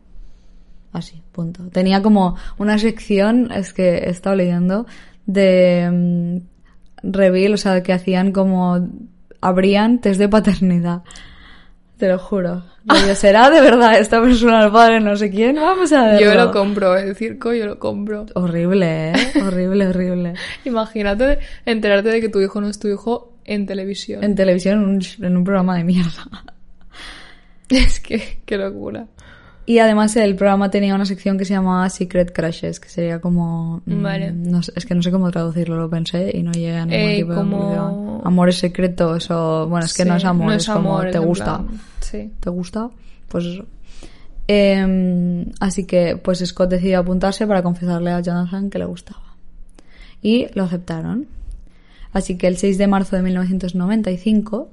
[0.93, 1.69] Así, punto.
[1.69, 4.87] Tenía como una sección, es que he estado leyendo,
[5.27, 8.89] de mm, reveal, o sea, que hacían como,
[9.41, 11.03] abrían test de paternidad.
[11.97, 12.65] Te lo juro.
[13.15, 15.57] ¿Será de verdad esta persona el padre no sé quién?
[15.57, 16.21] Vamos a verlo.
[16.21, 18.27] Yo lo compro, el circo yo lo compro.
[18.35, 19.15] Horrible, ¿eh?
[19.45, 20.35] Horrible, horrible.
[20.65, 24.25] Imagínate enterarte de que tu hijo no es tu hijo en televisión.
[24.25, 26.25] En televisión, en un, en un programa de mierda.
[27.87, 29.06] Es que, qué locura.
[29.66, 33.83] Y además el programa tenía una sección que se llamaba Secret Crushes, que sería como...
[33.87, 34.33] mm, Vale.
[34.33, 36.92] no sé, es que no sé cómo traducirlo, lo pensé y no llegué a ningún
[37.11, 38.20] Eh, tipo de como- conclusión.
[38.24, 39.68] Amores secretos o...
[39.68, 41.59] Bueno, es que no Sí, es amor, no es, como amor, te gusta.
[41.59, 42.33] plan, sí.
[42.40, 42.90] ¿Te gusta?
[43.28, 43.64] Pues eso.
[44.48, 49.22] Em, así que pues Scott decidió apuntarse para confesarle a Jonathan que le gustaba.
[50.20, 51.28] Y lo aceptaron.
[52.12, 54.68] Así que el 6 de marzo de 1995,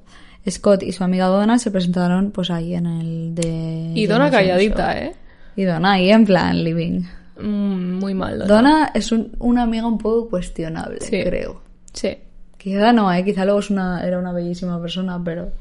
[0.50, 3.92] Scott y su amiga Donna se presentaron pues ahí en el de...
[3.96, 5.04] Y Donna calladita, Show.
[5.04, 5.16] ¿eh?
[5.56, 7.02] Y Donna ahí en plan living.
[7.40, 8.40] Mm, Muy mal.
[8.40, 8.54] Donna.
[8.56, 11.24] Donna es un- una amiga un poco cuestionable, Sí.
[11.24, 11.62] creo.
[11.94, 12.18] Sí.
[12.58, 13.24] Quizá no, ¿eh?
[13.24, 15.52] Quizá luego es una, era una bellísima persona, pero...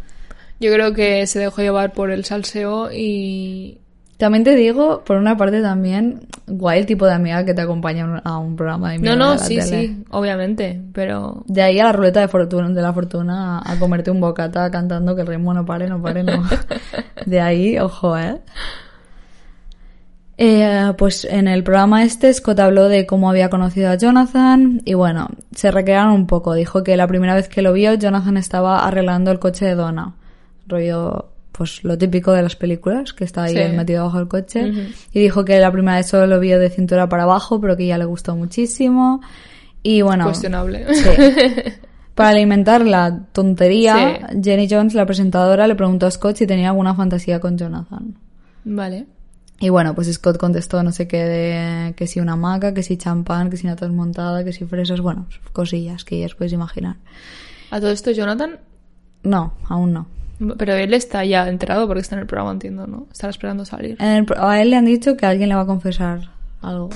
[0.59, 3.79] Yo creo que se dejó llevar por el salseo y...
[4.19, 8.23] También te digo, por una parte también, guay el tipo de amiga que te acompaña
[8.25, 9.67] a un- programa de No, no, de la sí, tele.
[9.89, 11.45] sí, obviamente, pero...
[11.47, 15.15] De ahí a la ruleta de fortuna, de la fortuna a comerte un bocata cantando
[15.15, 16.43] que el ritmo no pare, no pare, no.
[17.27, 18.41] De ahí, ojo, eh.
[20.39, 24.93] Eh, pues en el programa este Scott habló de cómo había conocido a Jonathan y
[24.93, 26.53] bueno, se recrearon un poco.
[26.55, 30.15] Dijo que la primera vez que lo vio, Jonathan estaba arreglando el coche de Donna.
[30.69, 33.59] Rollo, pues lo típico de las películas, que está ahí Sí.
[33.59, 34.73] él metido bajo el coche.
[35.13, 37.87] Y dijo que la primera vez solo lo vio de cintura para abajo, pero que
[37.87, 39.21] ya le gustó muchísimo.
[39.83, 40.87] Y bueno, Cuestionable.
[40.95, 41.09] Sí.
[42.15, 46.95] Para alimentar la tontería, Jenny Jones, la presentadora, le preguntó a Scott si tenía alguna
[46.95, 48.17] fantasía con Jonathan.
[48.65, 49.07] Vale.
[49.61, 52.97] Y bueno, pues Scott contestó no sé qué de que si una hamaca, que si
[52.97, 56.97] champán, que si una montada, que si fresas, bueno, cosillas que ya os podéis imaginar.
[57.71, 58.61] A todo esto, Jonathan...
[59.23, 60.07] No, aún no.
[60.59, 63.07] Pero él está ya enterado porque está en el programa, entiendo, ¿no?
[63.11, 63.97] Estará esperando salir.
[64.01, 66.91] En el pro- a él le han dicho que alguien le va a confesar algo.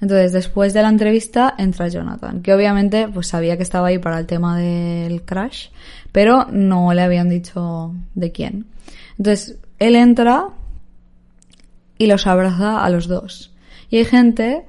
[0.00, 4.18] Entonces, después de la entrevista, entra Jonathan, que obviamente pues sabía que estaba ahí para
[4.18, 5.68] el tema del crash,
[6.12, 8.66] pero no le habían dicho de quién.
[9.16, 10.48] Entonces, él entra
[11.96, 13.54] y los abraza a los dos.
[13.88, 14.66] Y hay gente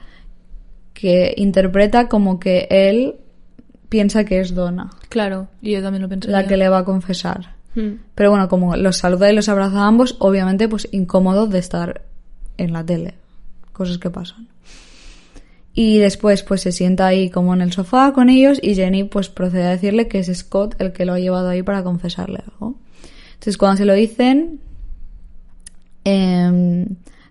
[0.93, 3.15] que interpreta como que él
[3.89, 6.30] piensa que es Donna, Claro, y yo también lo pensé.
[6.30, 7.56] la que le va a confesar.
[7.76, 8.00] Mm.
[8.15, 12.02] Pero bueno, como los saluda y los abraza a ambos, obviamente pues incómodo de estar
[12.58, 13.13] en la tele.
[13.73, 14.47] Cosas que pasan.
[15.73, 19.30] Y después pues se sienta ahí como en el sofá con ellos y Jenny pues
[19.30, 22.80] procede a decirle que es Scott el que lo ha llevado ahí para confesarle algo.
[23.34, 24.60] Entonces cuando se lo dicen,
[26.04, 26.88] em,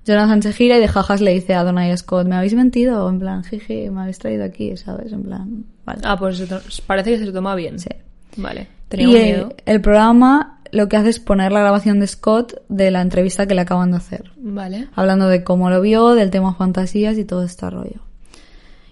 [0.06, 3.08] Jonathan se gira y de jajas le dice a Donna y Scott, ¿me habéis mentido?
[3.10, 5.12] En plan, jiji, me habéis traído aquí, ¿sabes?
[5.12, 6.00] En plan, vale.
[6.04, 6.46] Ah, pues
[6.86, 7.78] parece que se lo toma bien.
[7.80, 7.90] Sí.
[8.36, 8.68] Vale.
[8.92, 9.54] Y el, miedo.
[9.64, 13.54] el programa lo que hace es poner la grabación de Scott de la entrevista que
[13.54, 14.30] le acaban de hacer.
[14.36, 14.88] Vale.
[14.94, 18.00] Hablando de cómo lo vio, del tema fantasías y todo este rollo.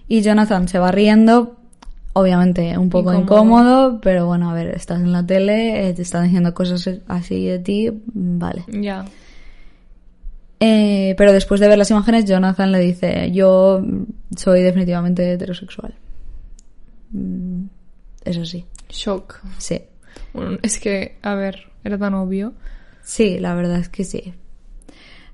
[0.07, 1.55] Y Jonathan se va riendo,
[2.13, 3.21] obviamente un poco Incómodo.
[3.21, 7.45] incómodo, pero bueno, a ver, estás en la tele, eh, te están diciendo cosas así
[7.45, 8.65] de ti, vale.
[8.67, 9.05] Ya.
[10.59, 13.81] Eh, pero después de ver las imágenes, Jonathan le dice, yo
[14.35, 15.93] soy definitivamente heterosexual.
[17.11, 17.65] Mm,
[18.23, 19.41] Es así, Shock.
[19.57, 19.81] sí.
[20.33, 22.53] Bueno, es que, a ver, era tan obvio.
[23.03, 24.33] Sí, la verdad es que sí.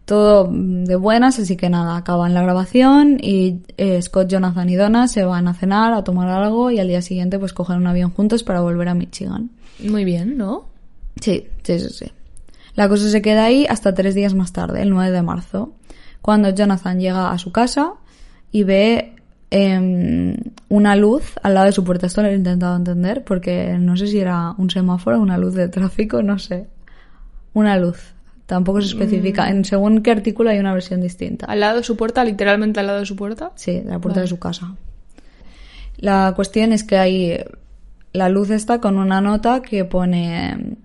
[0.06, 5.08] Todo de buenas, así que nada, acaban la grabación y eh, Scott, Jonathan y Donna
[5.08, 8.12] se van a cenar, a tomar algo y al día siguiente pues cogen un avión
[8.12, 9.50] juntos para volver a Michigan.
[9.80, 10.66] Muy bien, ¿no?
[11.20, 12.06] Sí, sí, sí, sí.
[12.76, 15.74] La cosa se queda ahí hasta tres días más tarde, el 9 de marzo,
[16.22, 17.94] cuando Jonathan llega a su casa
[18.52, 19.16] y ve
[19.50, 20.36] em,
[20.70, 22.08] una luz al lado de su puerta.
[22.08, 25.68] Esto lo he intentado entender porque no sé si era un semáforo, una luz de
[25.68, 26.68] tráfico, no sé.
[27.54, 28.14] Una luz.
[28.46, 29.50] Tampoco se especifica.
[29.50, 31.46] En según qué artículo hay una versión distinta.
[31.46, 32.24] ¿Al lado de su puerta?
[32.24, 33.52] ¿Literalmente al lado de su puerta?
[33.56, 34.76] Sí, de la puerta de su casa.
[35.98, 37.38] La cuestión es que hay
[38.14, 40.76] la luz está con una nota que pone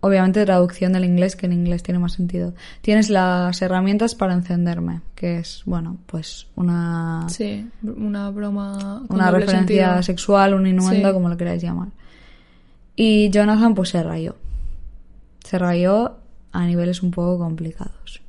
[0.00, 2.54] obviamente traducción del inglés que en inglés tiene más sentido.
[2.80, 9.86] Tienes las herramientas para encenderme, que es bueno, pues una Sí, una broma una referencia
[9.88, 10.02] sentido.
[10.02, 11.14] sexual, un innuendo, Sí.
[11.14, 11.88] como lo queráis llamar.
[12.96, 14.36] Y Jonathan pues se rayó.
[15.44, 16.16] Se rayó
[16.52, 18.20] a niveles un poco complicados.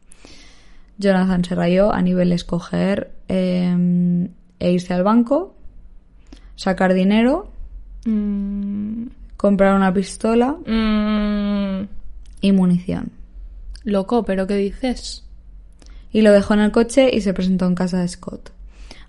[0.97, 4.27] Jonathan se rayó a niveles coger eh,
[4.60, 5.55] e irse al banco,
[6.55, 7.47] sacar dinero,
[8.03, 9.05] Mm,
[9.41, 11.88] comprar una pistola mm,
[12.41, 13.12] y munición.
[13.84, 15.23] loco, ¿pero qué dices?
[16.13, 18.51] Y lo dejó en el coche y se presentó en casa de Scott.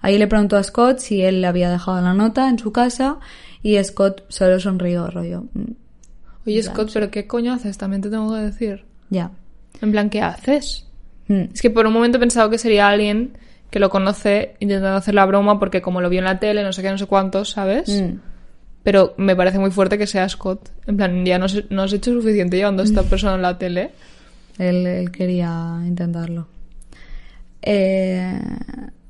[0.01, 3.19] Ahí le preguntó a Scott si él le había dejado la nota en su casa
[3.63, 5.45] y Scott solo sonrió, rollo.
[5.53, 5.73] "Mm,
[6.47, 7.77] Oye, Scott, ¿pero qué coño haces?
[7.79, 8.85] También te tengo que decir.
[9.11, 9.31] Ya.
[9.83, 10.87] En plan, ¿qué haces?
[11.29, 13.37] Mm, Es que por un momento he pensado que sería alguien
[13.71, 16.73] que lo conoce intentando hacer la broma porque como lo vio en la tele, no
[16.73, 17.89] sé qué, no sé cuántos, ¿sabes?
[17.91, 18.32] mm.
[18.83, 20.71] Pero me parece muy fuerte que sea Scott.
[20.87, 23.91] En plan, ya no, no has hecho suficiente llevando a esta persona en la tele.
[24.59, 26.49] Él, él quería intentarlo.
[27.63, 28.41] Eh,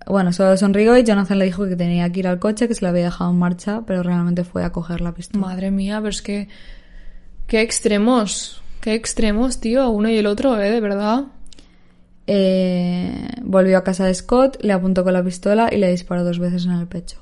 [0.06, 2.82] bueno, solo sonrió y Jonathan le dijo que tenía que ir al coche, que se
[2.82, 5.46] lo había dejado en marcha, pero realmente fue a coger la pistola.
[5.46, 6.48] Madre mía, pero es que...
[7.46, 8.62] Qué extremos.
[8.80, 9.88] Qué extremos, tío.
[9.90, 10.70] Uno y el otro, ¿eh?
[10.70, 11.24] De verdad.
[12.26, 16.38] Eh, volvió a casa de Scott, le apuntó con la pistola y le disparó dos
[16.38, 17.21] veces en el pecho.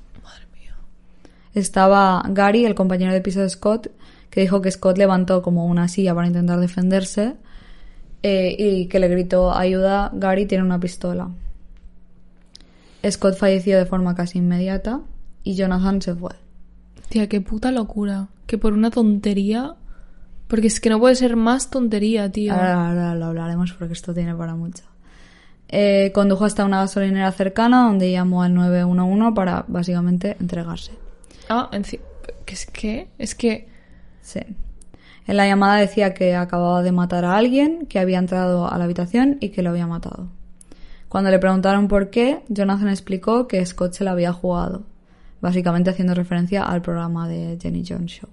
[1.54, 3.90] Estaba Gary, el compañero de piso de Scott,
[4.30, 7.34] que dijo que Scott levantó como una silla para intentar defenderse
[8.22, 11.30] eh, y que le gritó ayuda, Gary tiene una pistola.
[13.08, 15.00] Scott falleció de forma casi inmediata
[15.42, 16.32] y Jonathan se fue.
[17.08, 18.28] Tía, qué puta locura.
[18.46, 19.74] Que por una tontería...
[20.46, 22.52] Porque es que no puede ser más tontería, tío.
[22.52, 24.82] Ahora, ahora lo hablaremos porque esto tiene para mucho.
[25.68, 30.90] Eh, condujo hasta una gasolinera cercana donde llamó al 911 para básicamente entregarse.
[31.50, 31.68] Ah,
[32.46, 33.08] que es que...
[33.18, 33.68] Es que...
[34.22, 34.40] Sí.
[35.26, 38.84] En la llamada decía que acababa de matar a alguien, que había entrado a la
[38.84, 40.28] habitación y que lo había matado.
[41.08, 44.84] Cuando le preguntaron por qué, Jonathan explicó que Scott se la había jugado,
[45.40, 48.30] básicamente haciendo referencia al programa de Jenny Jones Show.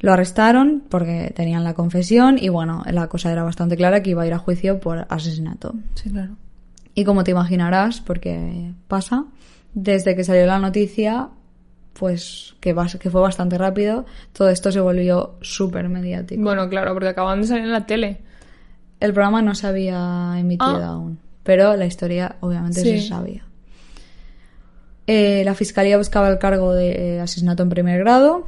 [0.00, 4.22] Lo arrestaron porque tenían la confesión y bueno, la cosa era bastante clara que iba
[4.22, 5.74] a ir a juicio por asesinato.
[5.94, 6.34] Sí, claro.
[6.94, 9.26] Y como te imaginarás, porque pasa,
[9.74, 11.28] desde que salió la noticia,
[11.98, 16.42] pues que, fue bastante rápido, todo esto se volvió súper mediático.
[16.42, 18.20] Bueno, claro, porque acaban de salir en la tele.
[19.00, 20.86] El programa no se había emitido Ah.
[20.86, 23.00] aún, pero la historia obviamente Sí.
[23.00, 23.44] se sabía.
[25.06, 28.46] Eh, la fiscalía buscaba el cargo de eh, asesinato en primer grado,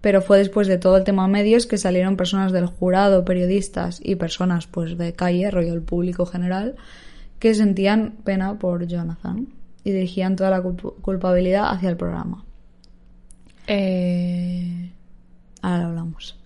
[0.00, 4.14] pero fue después de todo el tema medios que salieron personas del jurado, periodistas y
[4.14, 6.76] personas pues de calle, rollo el público general,
[7.40, 9.48] que sentían pena por Jonathan
[9.86, 12.44] y dirigían toda la culp- culpabilidad hacia el programa.
[13.68, 14.90] Eh...
[15.62, 16.36] Ahora lo hablamos.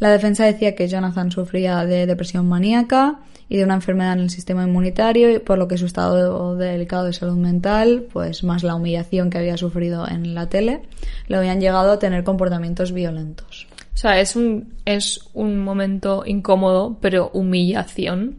[0.00, 4.30] La defensa decía que Jonathan sufría de depresión maníaca y de una enfermedad en el
[4.30, 8.74] sistema inmunitario, y por lo que su estado delicado de salud mental, pues más la
[8.74, 10.82] humillación que había sufrido en la tele,
[11.28, 13.66] le habían llegado a tener comportamientos violentos.
[13.94, 18.38] O sea, es un, es un momento incómodo, pero humillación.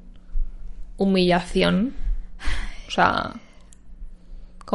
[0.97, 1.93] Humillación.
[2.87, 3.33] O sea,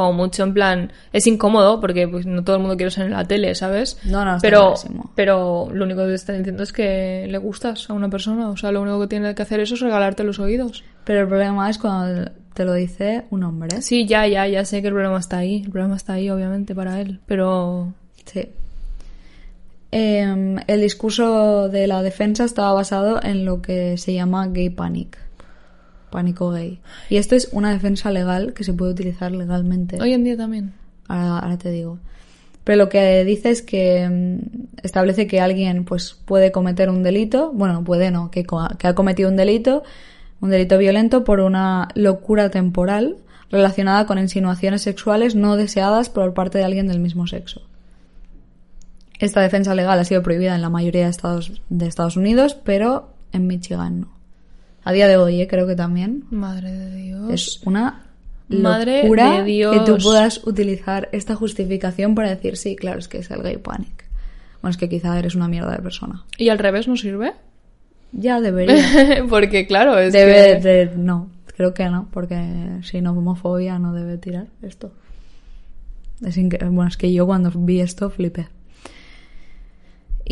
[0.01, 3.13] como mucho en plan, es incómodo porque pues no todo el mundo quiere ser en
[3.13, 3.99] la tele, ¿sabes?
[4.05, 5.11] No, no, pero, clarísimo.
[5.15, 8.51] pero lo único que te están diciendo es que le gustas a una persona.
[8.51, 10.85] O sea, lo único que tiene que hacer eso es regalarte los oídos.
[11.05, 13.83] Pero el problema es cuando te lo dice un hombre.
[13.83, 15.63] Sí, ya, ya, ya sé que el problema está ahí.
[15.65, 17.21] El problema está ahí, obviamente, para él.
[17.27, 18.49] Pero Sí.
[19.93, 25.19] Em, el discurso de la defensa estaba basado en lo que se llama gay panic.
[26.11, 26.81] Pánico gay.
[27.09, 30.01] Y esto es una defensa legal que se puede utilizar legalmente.
[30.01, 30.73] hoy en día también.
[31.09, 31.99] Ahora, ahora te digo.
[32.65, 37.53] Pero lo que dice es que mm, establece que alguien pues puede cometer un delito,
[37.53, 38.45] bueno, puede no, que,
[38.79, 39.83] que ha cometido un delito,
[40.41, 43.17] un delito violento por una locura temporal
[43.51, 47.63] relacionada con insinuaciones sexuales no deseadas por parte de alguien del mismo sexo.
[49.19, 53.11] Esta defensa legal ha sido prohibida en la mayoría de Estados, de Estados Unidos, pero
[53.33, 54.20] en Michigan no.
[54.85, 56.25] A día de hoy, eh, creo que también.
[56.31, 57.31] Madre de Dios.
[57.33, 58.05] Es una
[58.49, 59.77] Madre locura de Dios.
[59.77, 63.59] que tú puedas utilizar esta justificación para decir, sí, claro, es que es el gay
[63.59, 64.05] panic.
[64.63, 66.25] Bueno, es que quizá eres una mierda de persona.
[66.37, 67.33] ¿Y al revés no sirve?
[68.13, 69.25] Ya debería.
[69.29, 70.69] Porque claro, es Debe que...
[70.69, 70.97] de...
[70.97, 71.29] No,
[71.61, 74.95] Creo que no, porque si no homofobia no debe tirar esto.
[76.25, 76.37] Es
[76.71, 78.49] bueno, es que yo cuando vi esto flipé.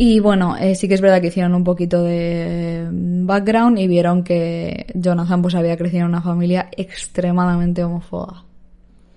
[0.01, 3.87] Y bueno, eh, sí que es verdad que hicieron un poquito de mm, background y
[3.89, 8.45] vieron que Jonathan pues había crecido en una familia extremadamente homófoba.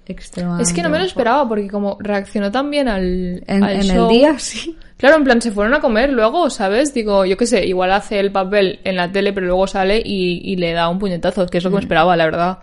[0.07, 3.77] Extremadamente Es que no me lo esperaba porque como reaccionó tan bien al, En, al
[3.77, 4.77] en show- el día sí.
[4.97, 6.92] Claro, en plan, se fueron a comer luego, ¿sabes?
[6.95, 10.40] Digo, yo qué sé, igual hace el papel en la tele, pero luego sale y,
[10.45, 11.73] y le da un puñetazo, que es lo Mm.
[11.73, 12.59] que me esperaba, la verdad.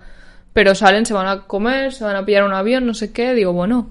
[0.53, 3.33] Pero salen, se van a comer, se van a pillar un avión, no sé qué.
[3.33, 3.89] Digo, bueno,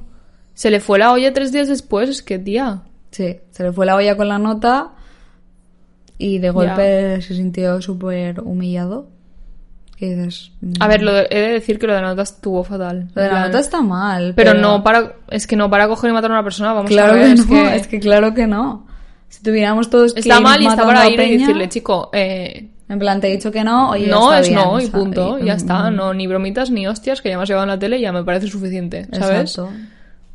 [0.54, 2.82] se le fue la olla tres días después, es que, tía.
[3.10, 4.90] Sí, se le fue la olla con la nota
[6.18, 9.08] y de golpe se sintió súper humillado.
[9.96, 12.22] Que dices, mm, A ver, lo de- he de decir que lo de la nota
[12.22, 13.08] estuvo fatal.
[13.14, 14.32] lo de la nota está mal.
[14.36, 17.14] Pero no para, es que no para coger y matar a una persona, vamos Claro
[17.14, 17.26] a ver.
[17.26, 18.86] que es no, es que claro que no.
[19.28, 22.68] Si tuviéramos todos que está mal y está para ir y peña, decirle, chico, eh,
[22.88, 25.38] En plan, te he dicho que no, oye, no está es bien, no y punto,
[25.40, 27.70] ya mm, está, mm, no, ni bromitas ni hostias, que ya me has llevado en
[27.70, 29.40] la tele y ya me parece suficiente, ¿sabes?
[29.50, 29.70] Exacto.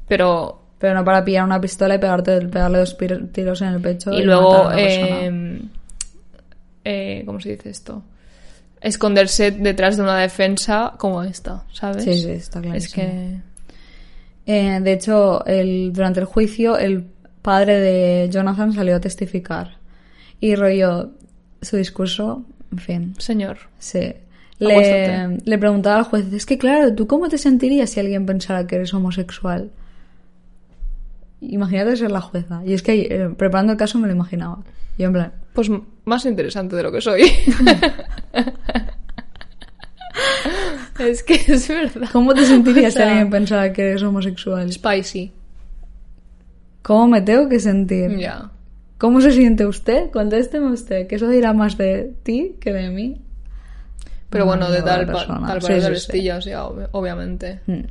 [0.08, 2.98] Pero, Pero no para pillar una pistola y pegarte, pegarle dos
[3.32, 4.12] tiros en el pecho.
[4.12, 4.78] y luego, persona.
[4.82, 5.62] eh,
[6.84, 8.04] eh, ¿cómo se dice esto?
[8.82, 12.04] Esconderse detrás de una defensa como esta, ¿sabes?
[12.04, 13.02] Sí, sí, está Es clarísimo.
[13.06, 13.38] que,
[14.46, 17.06] Eh, de hecho, el, durante el juicio, el
[17.42, 19.78] padre de Jonathan salió a testificar.
[20.42, 21.12] Y rollo,
[21.62, 22.44] su discurso,
[22.74, 24.16] en fin, señor, sí.
[24.60, 28.68] Le, le preguntaba al juez, es que claro, ¿tú cómo te sentirías si alguien pensara
[28.68, 29.72] que eres homosexual?
[31.52, 32.62] Imagínate ser la jueza.
[32.66, 34.60] Y es que eh, preparando el caso me lo imaginaba.
[34.98, 35.70] Yo en plan, pues
[36.06, 37.24] más interesante de lo que soy.
[41.00, 42.10] es que es verdad.
[42.12, 44.72] ¿cómo te sentirías O sea, si alguien pensara que eres homosexual?
[44.72, 45.32] Spicy.
[46.82, 48.18] ¿Cómo me tengo que sentir?
[48.18, 48.50] Ya.
[48.98, 50.12] ¿Cómo se siente usted?
[50.12, 53.22] Contésteme usted, que eso dirá más de ti que de mí.
[54.30, 55.48] Pero bueno, de tal, persona.
[55.48, 56.32] tal Sí, para sí, tal sí.
[56.32, 57.60] o sea, ob- obviamente.
[57.68, 57.82] Mm.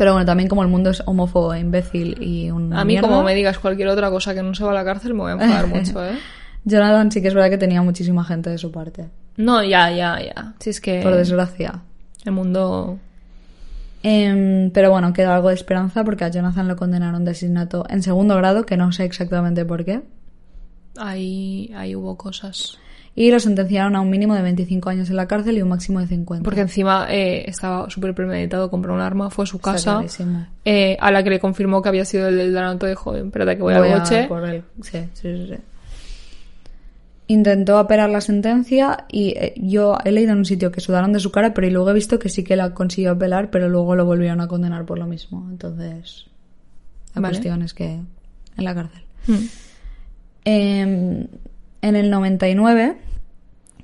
[0.00, 3.34] Pero bueno, también como el mundo es homófobo, imbécil y un A mí, como me
[3.34, 5.66] digas cualquier otra cosa que no se va a la cárcel, me voy a enfadar
[5.66, 6.18] mucho, ¿eh?
[6.64, 9.10] Jonathan sí que es verdad que tenía muchísima gente de su parte.
[9.36, 10.54] No, ya, ya, ya.
[10.58, 11.82] Si es que Por desgracia.
[12.24, 12.98] el mundo...
[14.02, 18.02] Em, pero bueno, queda algo de esperanza porque a Jonathan lo condenaron de asesinato en
[18.02, 20.00] segundo grado, que no sé exactamente por qué.
[20.96, 22.78] Ahí, ahí hubo cosas.
[23.20, 26.00] Y lo sentenciaron a un mínimo de 25 años en la cárcel y un máximo
[26.00, 26.42] de 50.
[26.42, 30.02] Porque encima eh, estaba súper premeditado, compró un arma, fue a su casa,
[30.64, 33.26] eh, a la que le confirmó que había sido el del Danato de joven.
[33.26, 34.24] Espérate que voy, al coche.
[34.26, 34.62] por él.
[34.80, 35.56] Sí, sí, sí, sí.
[37.26, 41.20] Intentó apelar la sentencia y eh, yo he leído en un sitio que sudaron de
[41.20, 43.96] su cara, pero y luego he visto que sí que la consiguió apelar, pero luego
[43.96, 45.46] lo volvieron a condenar por lo mismo.
[45.50, 46.24] Entonces,
[47.14, 47.34] la Vale.
[47.34, 49.02] cuestión es que en la cárcel.
[49.26, 49.34] Mm.
[50.46, 51.26] Em,
[51.82, 53.09] en el 99,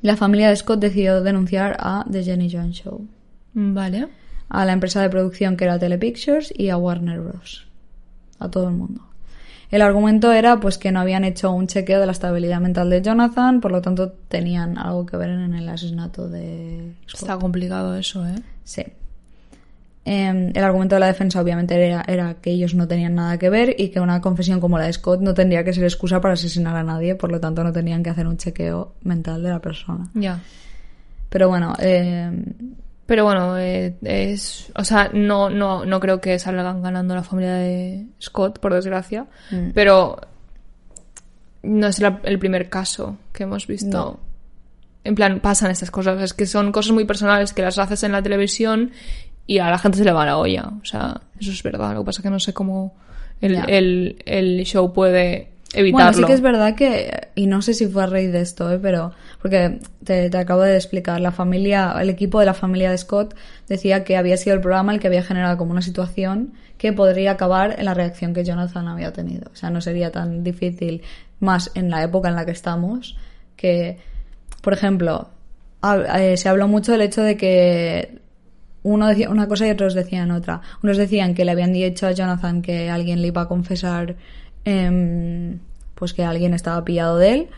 [0.02, 3.06] la familia de Scott decidió denunciar a The Jenny Jones Show,
[3.54, 4.08] Vale.
[4.48, 7.66] a la empresa de producción que era Telepictures y a Warner Bros.
[8.38, 9.02] A todo el mundo.
[9.70, 13.02] El argumento era pues que no habían hecho un chequeo de la estabilidad mental de
[13.02, 17.22] Jonathan, por lo tanto tenían algo que ver en el asesinato de Scott.
[17.22, 18.36] Está complicado eso, ¿eh?
[18.62, 18.84] Sí.
[20.08, 23.50] Em, el argumento de la defensa obviamente era, era que ellos no tenían nada que
[23.50, 26.34] ver y que una confesión como la de Scott no tendría que ser excusa para
[26.34, 29.58] asesinar a nadie, por lo tanto no tenían que hacer un chequeo mental de la
[29.60, 30.08] persona.
[30.14, 30.38] Ya.
[31.28, 32.44] Pero bueno, em,
[33.04, 34.70] Pero bueno, eh, es.
[34.76, 39.26] O sea, no, no, no creo que salgan ganando la familia de Scott, por desgracia.
[39.50, 39.70] Mm.
[39.74, 40.20] Pero.
[41.62, 43.90] No es la- el primer caso que hemos visto.
[43.90, 44.20] No.
[45.04, 46.20] En plan, pasan estas cosas.
[46.22, 48.90] Es que son cosas muy personales que las haces en la televisión
[49.46, 50.70] y a la gente se le va la olla.
[50.82, 51.94] O sea, eso es verdad.
[51.94, 52.94] Lo que pasa es que no sé cómo
[53.40, 55.92] el, el, el show puede evitarlo.
[55.92, 58.72] Bueno, sí que es verdad que, y no sé si fue a raíz de esto,
[58.72, 58.78] ¿eh?
[58.80, 62.98] pero, porque te, te acabo de explicar, la familia, el equipo de la familia de
[62.98, 63.34] Scott
[63.68, 67.32] decía que había sido el programa el que había generado como una situación que podría
[67.32, 69.50] acabar en la reacción que Jonathan había tenido.
[69.52, 71.02] O sea, no sería tan difícil,
[71.40, 73.16] más en la época en la que estamos,
[73.56, 73.98] que,
[74.62, 75.28] por ejemplo,
[75.82, 78.18] hab- eh, se habló mucho del hecho de que
[78.86, 80.60] uno decía una cosa y otros decían otra.
[80.82, 84.16] Unos decían que le habían dicho a Jonathan que alguien le iba a confesar
[84.64, 85.58] em,
[85.94, 87.48] pues que alguien estaba pillado de él.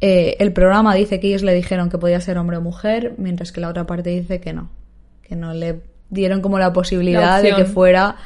[0.00, 3.52] Eh, el programa dice que ellos le dijeron que podía ser hombre o mujer, mientras
[3.52, 4.70] que la otra parte dice que no.
[5.22, 8.16] Que no le dieron como la posibilidad La de que fuera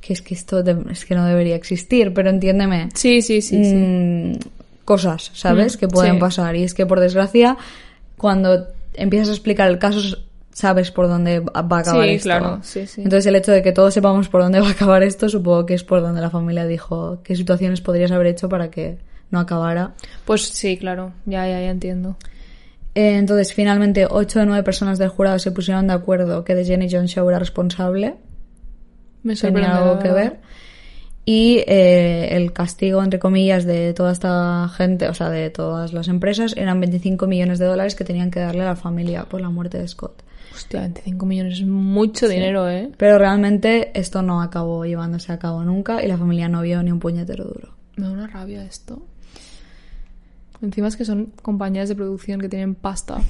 [0.00, 3.64] que es que esto de- es que no debería existir, pero entiéndeme Sí, sí, sí,
[3.64, 3.74] sí.
[3.74, 4.32] mm,
[4.84, 5.76] cosas, ¿sabes?
[5.76, 6.20] Mm, que pueden sí.
[6.20, 6.56] pasar.
[6.56, 7.56] Y es que, por desgracia,
[8.16, 10.16] cuando empiezas a explicar el caso,
[10.58, 12.24] sabes por dónde va a acabar Sí, esto.
[12.24, 13.00] claro, sí, sí.
[13.02, 15.74] Entonces, el hecho de que todos sepamos por dónde va a acabar esto, supongo que
[15.74, 18.98] es por donde la familia dijo qué situaciones podrías haber hecho para que
[19.30, 19.94] no acabara.
[20.24, 21.12] Pues sí, claro.
[21.26, 22.16] Ya, ya, ya entiendo.
[22.96, 26.64] Eh, entonces, finalmente, 8 de 9 personas del jurado se pusieron de acuerdo que The
[26.64, 28.16] Jenny Jones Show era responsable.
[29.22, 30.40] Me Tenía algo que ver.
[31.24, 36.08] Y eh, el castigo, entre comillas, de toda esta gente, o sea, de todas las
[36.08, 39.50] empresas, eran 25 millones de dólares que tenían que darle a la familia por la
[39.50, 40.24] muerte de Scott.
[40.58, 42.90] Hostia, 25 millones es mucho dinero, ¿eh?
[42.96, 46.90] Pero realmente esto no acabó llevándose a cabo nunca y la familia no vio ni
[46.90, 47.74] un puñetero duro.
[47.94, 49.00] Me da una rabia esto.
[50.60, 53.20] Encima es que son compañías de producción que tienen pasta.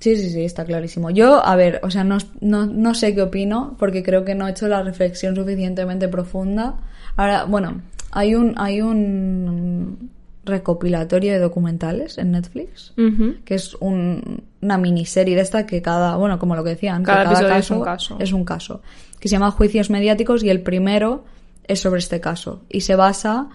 [0.00, 1.10] Sí, sí, sí, está clarísimo.
[1.10, 4.48] Yo, a ver, o sea, no, no, no sé qué opino, porque creo que no
[4.48, 6.80] he hecho la reflexión suficientemente profunda.
[7.14, 10.10] Ahora, bueno, hay un, hay un
[10.46, 12.94] recopilatorio de documentales en Netflix,
[13.44, 17.06] que es un- una miniserie de esta que cada, bueno, como lo que decían, que
[17.06, 18.16] Cada episodio es un caso.
[18.20, 18.80] es un caso,
[19.20, 21.24] que se llama Juicios Mediáticos y el primero
[21.68, 22.62] es sobre este caso.
[22.70, 23.48] Y se basa,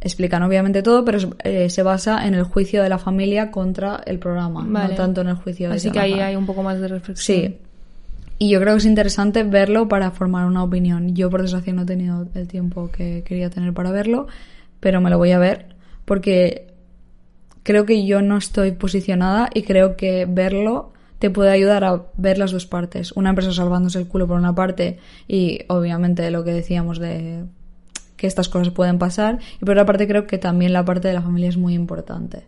[0.00, 4.18] explican obviamente todo, pero eh, se basa en el juicio de la familia contra el
[4.18, 4.90] programa, Vale.
[4.90, 7.38] no tanto en el juicio de Así que ahí hay un poco más de reflexión.
[7.38, 7.58] Sí.
[8.38, 11.14] Y yo creo que es interesante verlo para formar una opinión.
[11.14, 14.28] Yo, por desgracia, no he tenido el tiempo que quería tener para verlo,
[14.80, 15.66] pero me lo voy a ver
[16.04, 16.68] porque
[17.62, 22.38] creo que yo no estoy posicionada y creo que verlo te puede ayudar a ver
[22.38, 23.12] las dos partes.
[23.12, 24.98] Una empresa salvándose el culo por una parte
[25.28, 27.44] y, obviamente, lo que decíamos de
[28.16, 29.38] que estas cosas pueden pasar.
[29.56, 32.44] Y por otra parte, creo que también la parte de la familia es muy importante.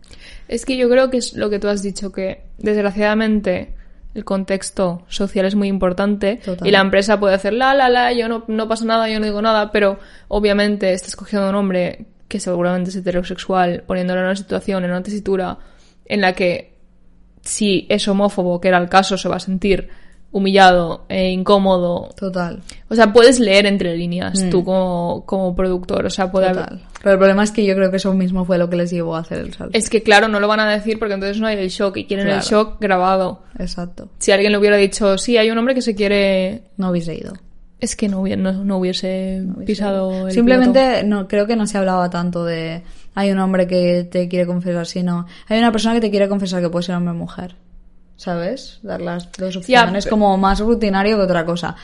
[0.47, 3.75] Es que yo creo que es lo que tú has dicho, que desgraciadamente
[4.15, 6.67] el contexto social es muy importante Total.
[6.67, 9.25] y la empresa puede hacer la, la, la, yo no, no pasa nada, yo no
[9.25, 14.35] digo nada, pero obviamente estás cogiendo un hombre que seguramente es heterosexual, poniéndolo en una
[14.35, 15.57] situación, en una tesitura
[16.05, 16.73] en la que
[17.41, 19.89] si es homófobo, que era el caso, se va a sentir
[20.31, 22.09] humillado e incómodo.
[22.17, 22.61] Total.
[22.89, 24.49] O sea, puedes leer entre líneas Mm.
[24.49, 26.05] tú como, como productor.
[26.05, 26.83] O sea, puede haber- Total.
[27.03, 29.15] Pero el problema es que yo creo que eso mismo fue lo que les llevó
[29.15, 29.77] a hacer el salto.
[29.77, 32.05] Es que claro, no lo van a decir porque entonces no hay el shock y
[32.05, 33.43] quieren el shock grabado.
[33.59, 34.09] Exacto.
[34.17, 36.63] Si alguien le hubiera dicho, sí, hay un hombre que se quiere...
[36.77, 37.33] No hubiese ido.
[37.83, 41.07] Es que no, hubiera- no, no hubiese pisado el Simplemente piloto.
[41.07, 42.81] no creo que no se hablaba tanto de
[43.15, 46.61] hay un hombre que te quiere confesar, sino hay una persona que te quiere confesar
[46.61, 47.55] que puede ser hombre o mujer.
[48.15, 48.79] ¿Sabes?
[48.83, 51.75] Dar las dos opciones pe- como más rutinario que otra cosa.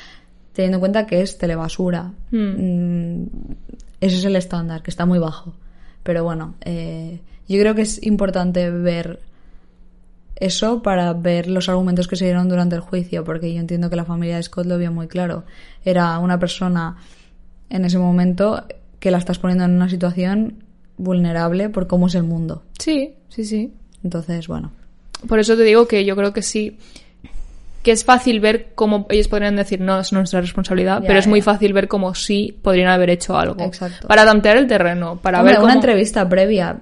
[0.53, 2.11] Teniendo en cuenta que es telebasura.
[2.31, 3.21] Hmm.
[3.23, 3.27] Mm,
[3.99, 5.53] ese es el estándar, que está muy bajo.
[6.03, 9.19] Pero bueno, eh, yo creo que es importante ver
[10.39, 13.95] eso para ver los argumentos que se dieron durante el juicio, porque yo entiendo que
[13.95, 15.43] la familia de Scott lo vio muy claro.
[15.83, 16.97] Era una persona
[17.69, 18.65] en ese momento
[18.99, 20.63] que la estás poniendo en una situación
[20.97, 22.63] vulnerable por cómo es el mundo.
[22.77, 23.73] Sí, sí, sí.
[24.03, 24.71] Entonces, bueno,
[25.27, 26.77] Por eso te digo que yo creo que sí.
[27.83, 31.27] Que es fácil ver cómo ellos podrían decir no es nuestra responsabilidad, Ya, pero es
[31.27, 33.63] muy fácil ver cómo sí podrían haber hecho algo.
[33.63, 34.07] Exacto.
[34.07, 35.65] Para tantear el terreno, para Hombre, ver cómo...
[35.65, 36.81] una entrevista previa,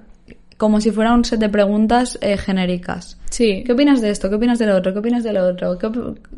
[0.56, 3.17] como si fuera un set de preguntas eh, genéricas.
[3.30, 3.62] Sí.
[3.64, 4.28] ¿Qué opinas de esto?
[4.28, 4.92] ¿Qué opinas del otro?
[4.92, 5.78] ¿Qué opinas del otro?
[5.78, 5.88] ¿Qué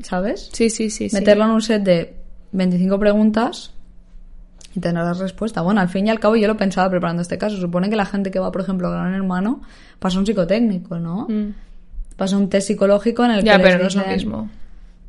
[0.03, 0.51] ¿Sabes?
[0.53, 1.09] Sí, sí, sí.
[1.09, 1.17] sí.
[1.17, 2.15] Meterlo en un set de
[2.53, 3.73] 25 preguntas
[4.75, 5.63] y tener la respuesta.
[5.63, 7.57] Bueno, al fin y al cabo yo lo pensaba preparando este caso.
[7.57, 9.63] Supone que la gente que va, por ejemplo, a Gran Hermano
[9.99, 11.27] pasa un psicotécnico, ¿no?
[11.29, 11.55] Mm.
[12.17, 14.51] Pasa un test psicológico en el Ya, que pero les no es lo mismo.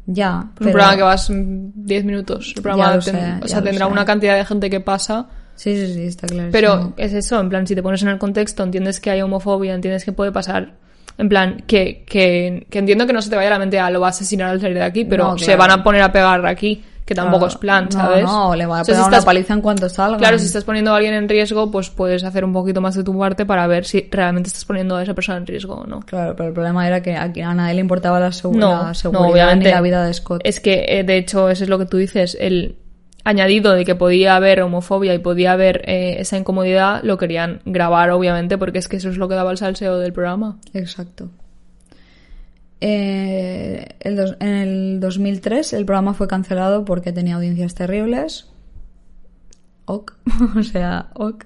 [0.07, 2.53] Ya, Es un pero- programa que vas mm, 10 minutos.
[2.55, 3.91] El programa Ya ten- sé, o ya sea, tendrá sé.
[3.91, 5.27] una cantidad de gente que pasa.
[5.55, 6.49] Sí, sí, sí, está claro.
[6.51, 9.73] Pero es eso, en plan, si te pones en el contexto, entiendes que hay homofobia,
[9.75, 10.73] entiendes que puede pasar.
[11.17, 13.89] En plan, que, que, que entiendo que no se te vaya a la mente, ah,
[13.91, 16.11] lo va a asesinar al salir de aquí, pero No, se van a poner a
[16.11, 18.23] pegar aquí, que tampoco es plan, No, ¿sabes?
[18.23, 20.17] No, le va a O sea, pegar si una estás- paliza en cuanto salga.
[20.17, 23.03] Claro, si estás poniendo a alguien en riesgo, pues puedes hacer un poquito más de
[23.03, 25.99] tu parte para ver si realmente estás poniendo a esa persona en riesgo o no.
[25.99, 28.83] Claro, pero el problema era que aquí a nadie le importaba la, segu- No, la
[28.87, 30.41] no, seguridad ni la vida de Scott.
[30.43, 32.35] Es que, eh, de hecho, eso es lo que tú dices.
[32.39, 32.75] El
[33.23, 38.11] añadido de que podía haber homofobia y podía haber eh, esa incomodidad, lo querían grabar,
[38.11, 40.59] obviamente, porque es que eso es lo que daba el salseo del programa.
[40.73, 41.29] Exacto.
[42.83, 48.47] Eh, en el 2003 el programa fue cancelado porque tenía audiencias terribles.
[49.85, 50.13] Ok.
[50.57, 51.45] o sea, ok.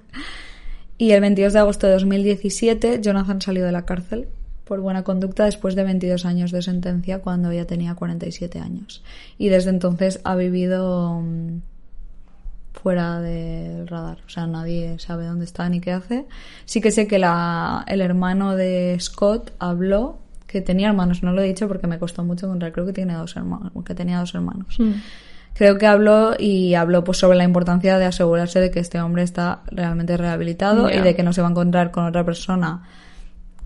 [0.98, 4.30] Y el 22 de agosto de 2017 Jonathan salió de la cárcel
[4.66, 9.04] por buena conducta después de 22 años de sentencia cuando ya tenía 47 años.
[9.38, 11.60] Y desde entonces ha vivido mm,
[12.74, 14.18] fuera del radar.
[14.26, 16.26] O sea, nadie sabe dónde está ni qué hace.
[16.66, 21.42] Sí que sé que la, el hermano de Scott habló, que tenía hermanos, no lo
[21.42, 24.34] he dicho porque me costó mucho encontrar, creo que tiene dos hermanos, que tenía dos
[24.34, 24.78] hermanos.
[25.54, 29.24] Creo que habló y habló pues sobre la importancia de asegurarse de que este hombre
[29.24, 32.84] está realmente rehabilitado y de que no se va a encontrar con otra persona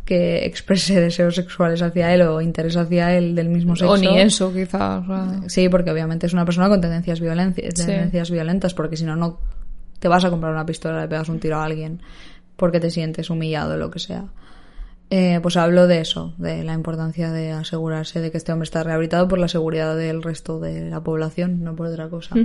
[0.10, 3.92] que exprese deseos sexuales hacia él o interés hacia él del mismo sexo.
[3.94, 5.08] O ni eso, quizás.
[5.08, 5.48] o.
[5.48, 7.86] Sí, porque obviamente es una persona con tendencias, violencia- Sí.
[7.86, 9.40] tendencias violentas, porque si no, no
[10.00, 12.02] te vas a comprar una pistola, le pegas un tiro a alguien
[12.56, 14.26] porque te sientes humillado o lo que sea.
[15.12, 18.84] eh, pues habló de eso, de la importancia de asegurarse de que este hombre está
[18.84, 22.36] rehabilitado por la seguridad del resto de la población, no por otra cosa.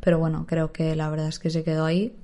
[0.00, 2.14] Pero bueno, creo que la verdad es que se quedó ahí.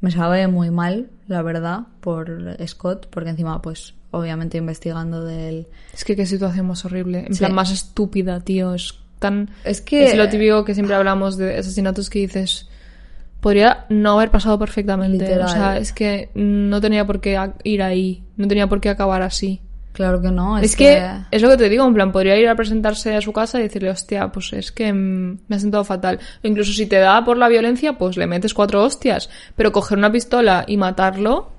[0.00, 5.66] Me sabe muy mal, la verdad, por Scott, porque encima, pues, obviamente investigando del...
[5.92, 7.24] Es que qué situación más horrible.
[7.26, 7.38] En Sí.
[7.40, 8.74] plan, más estúpida, tío.
[8.74, 9.50] Es tan...
[9.64, 10.06] Es que...
[10.06, 12.68] Es lo típico que siempre hablamos de asesinatos que dices...
[13.40, 15.18] Podría no haber pasado perfectamente.
[15.24, 15.44] Literal.
[15.44, 18.24] O sea, es que no tenía por qué ir ahí.
[18.36, 19.60] No tenía por qué acabar así.
[19.92, 22.48] Claro que no, Es, es, que, es lo que te digo, en plan, podría ir
[22.48, 25.84] a presentarse a su casa y decirle, hostia, pues es que mm, me ha sentado
[25.84, 26.18] fatal.
[26.44, 29.30] O incluso si te da por la violencia, pues le metes cuatro hostias.
[29.54, 31.50] Pero coger una pistola y matarlo,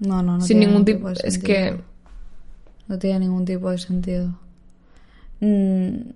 [0.00, 1.10] No, no, no sin ningún tipo...
[1.10, 1.80] Es que...
[2.88, 4.38] No tiene ningún tipo de sentido.
[5.40, 6.10] Mm,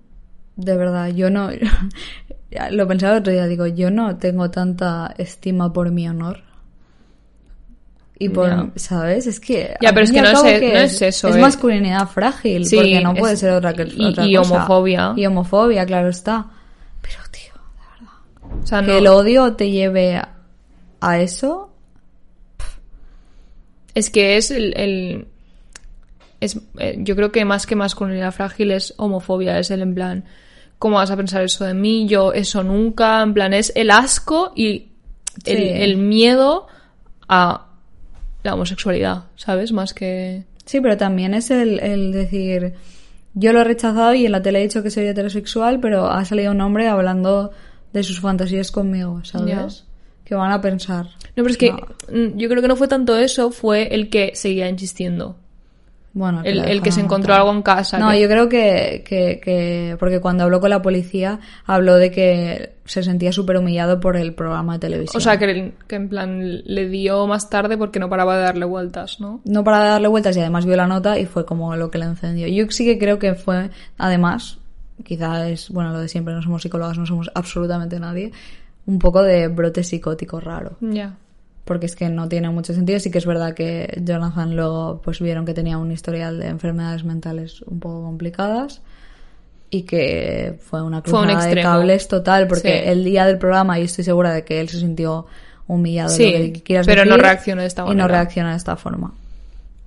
[0.55, 1.49] de verdad, yo no...
[2.71, 6.41] Lo pensaba el otro día, digo, yo no tengo tanta estima por mi honor.
[8.17, 8.71] Y por.
[8.75, 9.27] ¿sabes?
[9.27, 9.75] Es que...
[9.81, 11.39] Ya, pero es fin que no es- ¿qué no es eso, Es eh.
[11.39, 14.55] masculinidad frágil, Sí, porque no puede es- ser otra, que, y- otra y cosa.
[14.55, 15.13] homofobia.
[15.15, 16.47] Y homofobia, claro está.
[17.01, 18.59] Pero, tío, de verdad.
[18.63, 20.35] O sea, Que no- el odio te lleve a,
[21.01, 21.71] a eso...
[23.95, 24.73] Es que es el...
[24.77, 25.27] el-
[26.39, 30.25] es, eh, yo creo que más que masculinidad frágil es homofobia, es el en plan,
[30.77, 32.07] ¿cómo vas a pensar eso de mí?
[32.07, 34.69] Yo eso nunca, en plan, es el asco y
[35.45, 35.69] el, Sí.
[35.69, 36.67] el miedo
[37.27, 37.67] a
[38.43, 39.71] la homosexualidad, ¿sabes?
[39.71, 40.45] Más que...
[40.65, 42.73] Sí, pero también es el, el decir,
[43.33, 46.23] yo lo he rechazado y en la tele he dicho que soy heterosexual, pero ha
[46.25, 47.51] salido un hombre hablando
[47.91, 49.85] de sus fantasías conmigo, ¿sabes?
[50.23, 51.05] Que van a pensar.
[51.35, 52.35] No, pero es que No.
[52.35, 55.37] yo creo que no fue tanto eso, fue el que seguía insistiendo.
[56.11, 57.99] Bueno, El, que se encontró algo en casa.
[57.99, 62.09] No, que- yo creo que, que, que, porque cuando habló con la policía, habló de
[62.09, 65.17] que se sentía súper humillado por el programa de televisión.
[65.17, 68.65] O sea, que, que en plan le dio más tarde porque no paraba de darle
[68.65, 69.41] vueltas, ¿no?
[69.45, 72.05] no para darle vueltas y además vio la nota y fue como lo que le
[72.05, 72.47] encendió.
[72.47, 74.57] Yo sí que creo que fue, además,
[75.05, 78.31] quizá es, bueno, lo de siempre, no somos psicólogas, no somos absolutamente nadie,
[78.87, 80.77] un poco de brote psicótico raro.
[80.81, 81.15] Ya.
[81.69, 82.99] Porque es que no tiene mucho sentido.
[82.99, 87.03] Sí que es verdad que Jonathan luego pues vieron que tenía un historial de enfermedades
[87.03, 88.81] mentales un poco complicadas
[89.69, 92.89] y que fue una Fue un cruzada de cables total porque Sí.
[92.89, 95.27] el día del programa y estoy segura de que él se sintió
[95.67, 98.07] humillado Sí, lo que quieras pero no reaccionó de esta y no manera.
[98.07, 99.13] reacciona de esta forma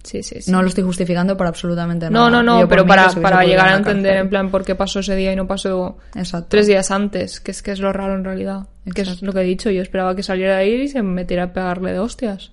[0.03, 0.50] Sí, sí, sí.
[0.50, 2.30] no lo estoy justificando para absolutamente No, nada.
[2.30, 4.98] no, no, Yo por pero para, para llegar a entender en plan por qué pasó
[5.00, 6.48] ese día y no pasó Exacto.
[6.50, 8.66] tres días antes, que es que es lo raro en realidad.
[8.84, 9.26] Que es Exacto.
[9.26, 11.92] lo que he dicho, yo esperaba que saliera de ahí y se metiera a pegarle
[11.92, 12.50] de hostias.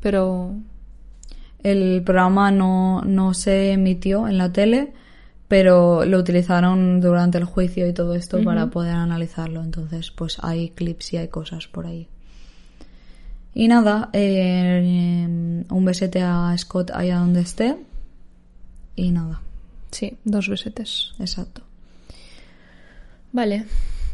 [0.00, 0.54] Pero
[1.62, 4.92] El programa no, no se emitió en la tele,
[5.48, 9.62] pero lo utilizaron durante el juicio y todo esto para poder analizarlo.
[9.62, 12.08] Entonces, pues hay clips y hay cosas por ahí.
[13.58, 17.74] Y nada, eh, un besete a Scott allá donde esté.
[18.96, 19.40] Y nada,
[19.90, 21.14] sí, dos besetes.
[21.18, 21.62] exacto.
[23.32, 23.64] Vale,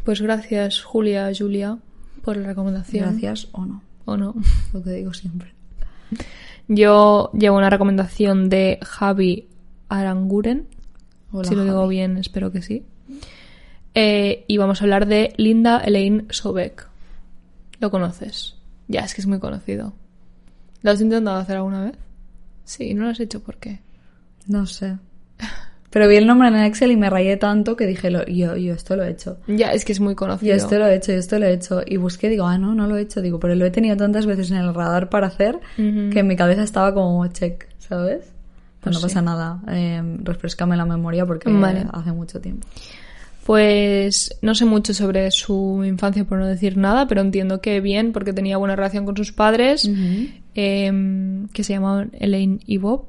[0.05, 1.77] pues gracias Julia, Julia,
[2.23, 3.09] por la recomendación.
[3.09, 4.33] Gracias o no, ¿O no?
[4.71, 5.51] lo que digo siempre.
[6.69, 9.49] Yo llevo una recomendación de Javi
[9.89, 10.67] Aranguren.
[11.33, 11.95] Hola, si lo digo Javi.
[11.95, 12.83] bien, espero que sí.
[13.93, 16.87] Eh, y vamos a hablar de Linda Elaine Sobek.
[17.81, 18.55] ¿Lo conoces?
[18.93, 19.93] Ya, es que es muy conocido.
[20.81, 21.95] ¿Lo has intentado hacer alguna vez?
[22.63, 23.79] Sí, no lo has hecho, ¿por qué?
[24.47, 24.97] No sé.
[25.89, 28.73] Pero vi el nombre en Excel y me rayé tanto que dije, lo- yo, yo
[28.73, 29.37] esto lo he hecho.
[29.47, 30.55] Ya, es que es muy Yo conocido.
[30.55, 31.81] esto lo he hecho, yo esto lo he hecho.
[31.85, 33.21] Y busqué, digo, ah, no, no lo he hecho.
[33.21, 36.35] Digo, pero lo he tenido tantas veces en el radar para hacer que en mi
[36.35, 38.21] cabeza estaba como check, ¿sabes?
[38.21, 38.33] Pues,
[38.81, 39.05] Pues no sí.
[39.05, 39.61] pasa nada.
[39.69, 41.85] Eh, refrescame la memoria porque Vale.
[41.91, 42.67] hace mucho tiempo.
[43.45, 48.13] Pues no sé mucho sobre su infancia, por no decir nada, pero entiendo que bien,
[48.13, 49.89] porque tenía buena relación con sus padres,
[50.55, 53.07] em, que se llamaban Elaine y Bob,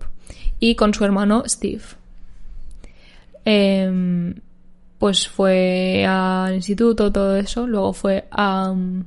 [0.58, 1.82] y con su hermano Steve.
[3.44, 4.34] Em,
[4.98, 9.04] pues fue al instituto, todo eso, luego fue a um,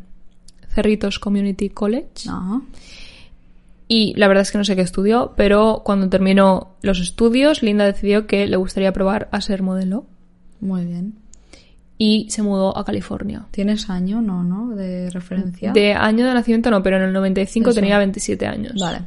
[0.69, 2.30] Cerritos Community College.
[3.89, 7.86] Y la verdad es que no sé qué estudió, pero cuando terminó los estudios, Linda
[7.86, 10.05] decidió que le gustaría probar a ser modelo
[10.60, 11.14] Muy bien.
[11.99, 13.47] y se mudó a California.
[13.49, 14.22] ¿Tienes año?
[14.22, 14.76] No, ¿no?
[14.76, 15.72] De referencia.
[15.72, 17.80] De año de nacimiento no, pero en el 95 Eso.
[17.80, 18.74] tenía 27 años.
[18.80, 18.99] Vale.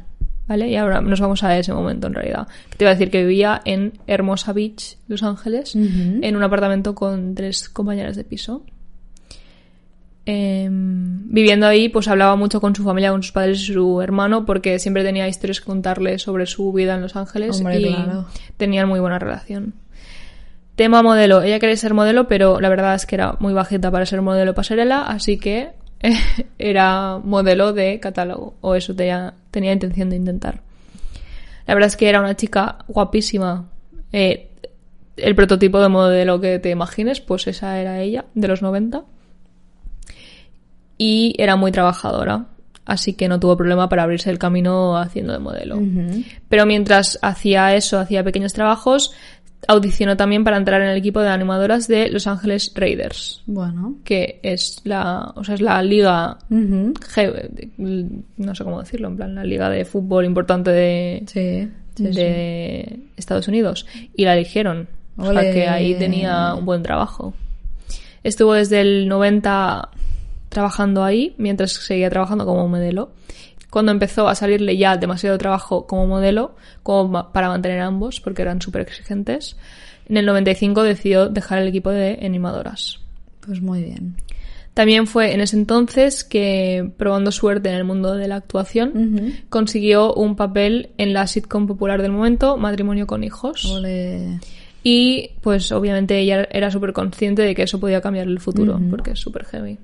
[0.47, 0.67] ¿Vale?
[0.69, 2.47] Y ahora nos vamos a ese momento en realidad.
[2.75, 7.33] Te iba a decir que vivía en Hermosa Beach, Los Ángeles, en un apartamento con
[7.35, 8.65] tres compañeras de piso.
[10.25, 14.45] Em, viviendo ahí, pues hablaba mucho con su familia, con sus padres y su hermano,
[14.45, 18.25] porque siempre tenía historias que contarle sobre su vida en Los Ángeles Hombre, y claro.
[18.57, 19.73] tenían muy buena relación.
[20.81, 21.43] Tema modelo.
[21.43, 24.55] Ella quería ser modelo, pero la verdad es que era muy bajita para ser modelo
[24.55, 25.69] pasarela, así que
[26.57, 30.61] era modelo de catálogo, o eso tenía, tenía intención de intentar.
[31.67, 33.69] La verdad es que era una chica guapísima.
[34.11, 34.49] Eh,
[35.17, 39.03] el prototipo de modelo que te imagines, pues esa era ella, de los 90.
[40.97, 42.47] Y era muy trabajadora,
[42.85, 45.79] así que no tuvo problema para abrirse el camino haciendo de modelo.
[46.49, 49.13] Pero mientras hacía eso, hacía pequeños trabajos,
[49.67, 53.95] audicionó también para entrar en el equipo de animadoras de Los Ángeles Raiders, Bueno.
[54.03, 56.93] que es la, o sea, es la liga, no
[58.55, 62.19] sé cómo decirlo, en plan, la liga de fútbol importante de, Sí, sí, sí.
[62.19, 63.85] de Estados Unidos
[64.15, 64.87] y la eligieron.
[65.17, 67.33] O sea que ahí tenía un buen trabajo.
[68.23, 69.89] Estuvo desde el 90
[70.49, 73.11] trabajando ahí, mientras seguía trabajando como modelo.
[73.71, 78.43] Cuando empezó a salirle ya demasiado trabajo como modelo, como para mantener a ambos, porque
[78.43, 79.55] eran súper exigentes,
[80.07, 82.99] en el 95 decidió dejar el equipo de animadoras.
[83.39, 84.17] Pues muy bien.
[84.73, 90.13] También fue en ese entonces que, probando suerte en el mundo de la actuación, consiguió
[90.13, 93.81] un papel en la sitcom popular del momento, Matrimonio con hijos.
[94.83, 99.11] Y pues obviamente ella era súper consciente de que eso podía cambiar el futuro, porque
[99.11, 99.77] es súper heavy.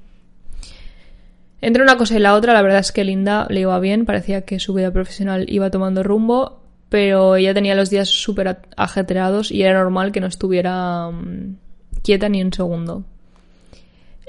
[1.62, 4.42] Entre una cosa y la otra, la verdad es que Linda le iba bien, parecía
[4.42, 9.64] que su vida profesional iba tomando rumbo, pero ella tenía los días súper ajetreados y
[9.64, 11.56] era normal que no estuviera mm,
[12.04, 13.04] quieta ni un segundo.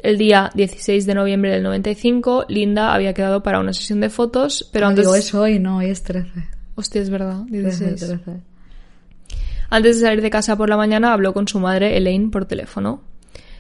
[0.03, 4.69] El día 16 de noviembre del 95, Linda había quedado para una sesión de fotos,
[4.73, 5.05] pero antes...
[5.05, 6.31] digo, es hoy, no, hoy es 13.
[6.77, 8.23] Hostia, es verdad, 13, 16.
[8.25, 8.41] 13.
[9.71, 13.03] Antes de salir de casa por la mañana habló con su madre Elaine por teléfono.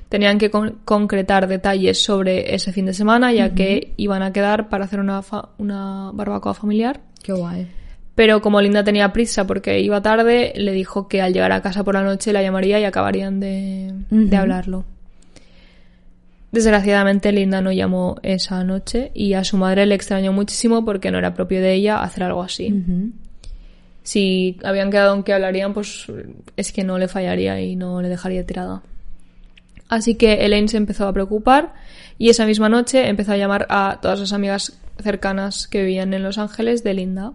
[0.08, 4.68] Tenían que con- concretar detalles sobre ese fin de semana ya que iban a quedar
[4.70, 7.00] para hacer una, fa- una barbacoa familiar.
[7.22, 7.66] Qué guay.
[8.14, 11.84] Pero como Linda tenía prisa porque iba tarde, le dijo que al llegar a casa
[11.84, 14.84] por la noche la llamaría y acabarían de, de hablarlo.
[16.50, 21.18] Desgraciadamente Linda no llamó esa noche y a su madre le extrañó muchísimo porque no
[21.18, 22.68] era propio de ella hacer algo así
[24.02, 26.06] si habían quedado en que hablarían, pues
[26.56, 28.80] es que no le fallaría y no le dejaría tirada.
[29.88, 31.74] Así que Elaine se empezó a preocupar
[32.18, 36.22] y esa misma noche empezó a llamar a todas las amigas cercanas que vivían en
[36.22, 37.32] Los Ángeles de Linda.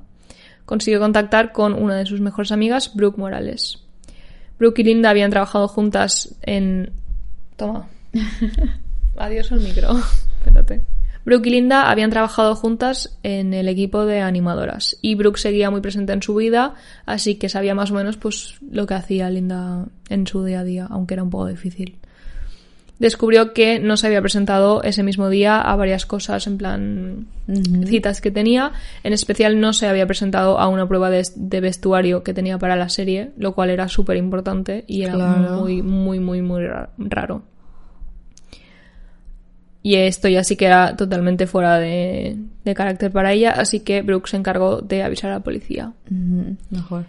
[0.66, 3.80] Consiguió contactar con una de sus mejores amigas, Brooke Morales.
[4.60, 6.92] Brooke y Linda habían trabajado juntas en...
[7.58, 7.88] Toma.
[9.18, 9.90] Adiós al micro.
[10.40, 10.82] Espérate.
[11.26, 15.80] Brooke y Linda habían trabajado juntas en el equipo de animadoras y Brooke seguía muy
[15.80, 16.76] presente en su vida,
[17.06, 20.64] así que sabía más o menos pues lo que hacía Linda en su día a
[20.66, 21.98] día, aunque era un poco difícil.
[23.04, 27.28] Descubrió que no se había presentado ese mismo día a varias cosas, en plan
[27.86, 28.72] citas que tenía.
[29.04, 32.78] En especial no se había presentado a una prueba de, de vestuario que tenía para
[32.78, 35.58] la serie, lo cual era súper importante y era Claro.
[35.58, 37.44] muy, muy, muy, muy ra- raro.
[39.82, 44.02] Y esto ya sí que era totalmente fuera de, de carácter para ella, así que
[44.02, 45.92] Brooke se encargó de avisar a la policía.
[46.70, 47.04] Mejor.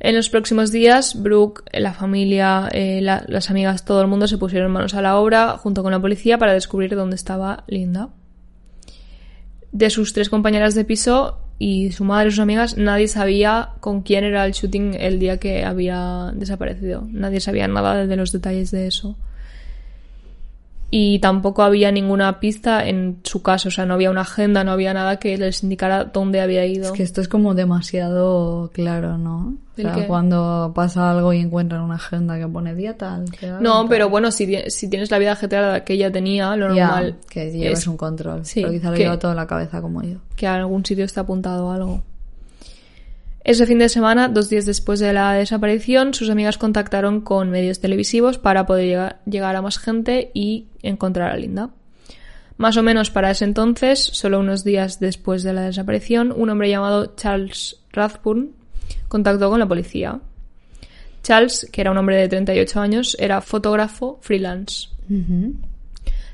[0.00, 4.38] En los próximos días, Brooke, la familia, eh, la- las amigas, todo el mundo se
[4.38, 8.10] pusieron manos a la obra junto con la policía para descubrir dónde estaba Linda.
[9.72, 14.02] De sus tres compañeras de piso y su madre y sus amigas, nadie sabía con
[14.02, 17.06] quién era el shooting el día que había desaparecido.
[17.10, 19.16] Nadie sabía nada de los detalles de eso.
[20.90, 24.72] Y tampoco había ninguna pista en su caso, o sea, no había una agenda, no
[24.72, 26.86] había nada que les indicara dónde había ido.
[26.86, 29.48] Es que esto es como demasiado claro, ¿no?
[29.48, 30.06] O ¿El sea, qué?
[30.06, 33.26] cuando pasa algo y encuentran una agenda que pone día tal.
[33.60, 33.88] No, tal.
[33.90, 37.50] pero bueno, si, si tienes la vida ajetreada que ella tenía, lo Ya, normal que
[37.52, 38.44] lleves es un control.
[38.46, 40.18] Sí, pero quizá lo que- lleva todo en la cabeza como yo.
[40.36, 42.02] que a algún sitio está apuntado algo.
[43.44, 47.80] Ese fin de semana, dos días después de la desaparición, sus amigas contactaron con medios
[47.80, 51.70] televisivos para poder llegar, a más gente y encontrar a Linda.
[52.56, 56.68] Más o menos para ese entonces, solo unos días después de la desaparición, un hombre
[56.68, 58.50] llamado Charles Rathburn
[59.06, 60.20] contactó con la policía.
[61.22, 64.88] Charles, que era un hombre de 38 años, era fotógrafo freelance.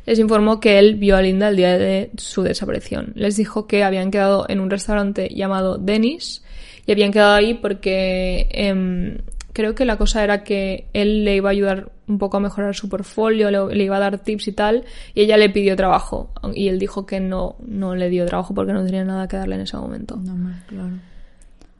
[0.06, 3.12] Les informó que él vio a Linda el día de su desaparición.
[3.14, 6.42] Les dijo que habían quedado en un restaurante llamado Dennis
[6.86, 9.18] y habían quedado ahí porque em,
[9.52, 12.74] creo que la cosa era que él le iba a ayudar un poco a mejorar
[12.74, 16.30] su portfolio, le, le iba a dar tips y tal, y ella le pidió trabajo.
[16.54, 19.54] Y él dijo que no, no le dio trabajo porque no tenía nada que darle
[19.54, 20.16] en ese momento.
[20.16, 20.90] No, hombre, claro.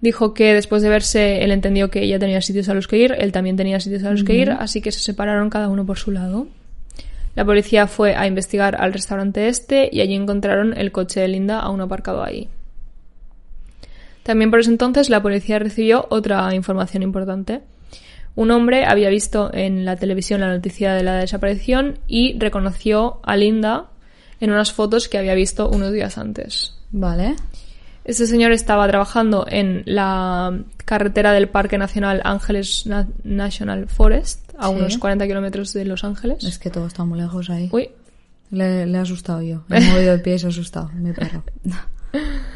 [0.01, 3.15] Dijo que después de verse, él entendió que ella tenía sitios a los que ir,
[3.19, 5.97] él también tenía sitios a los que ir, así que se separaron cada uno por
[5.97, 6.47] su lado.
[7.35, 11.59] La policía fue a investigar al restaurante este y allí encontraron el coche de Linda
[11.59, 12.49] aún aparcado ahí.
[14.25, 17.61] También por ese entonces la policía recibió otra información importante.
[18.35, 23.37] Un hombre había visto en la televisión la noticia de la desaparición y reconoció a
[23.37, 23.91] Linda
[24.41, 26.75] en unas fotos que había visto unos días antes.
[26.91, 27.37] Vale.
[28.05, 34.69] Este señor estaba trabajando en la carretera del Parque Nacional Ángeles Na- National Forest, a
[34.69, 34.75] Sí.
[34.75, 36.43] unos 40 kilómetros de Los Ángeles.
[36.45, 37.69] Es que todo está muy lejos ahí.
[37.73, 37.89] Uy,
[38.51, 39.63] Le, le he asustado yo.
[39.71, 41.43] He movido el pie y se ha asustado, mi perro.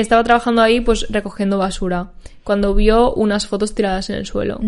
[0.00, 2.10] estaba trabajando ahí pues recogiendo basura,
[2.44, 4.60] cuando vio unas fotos tiradas en el suelo.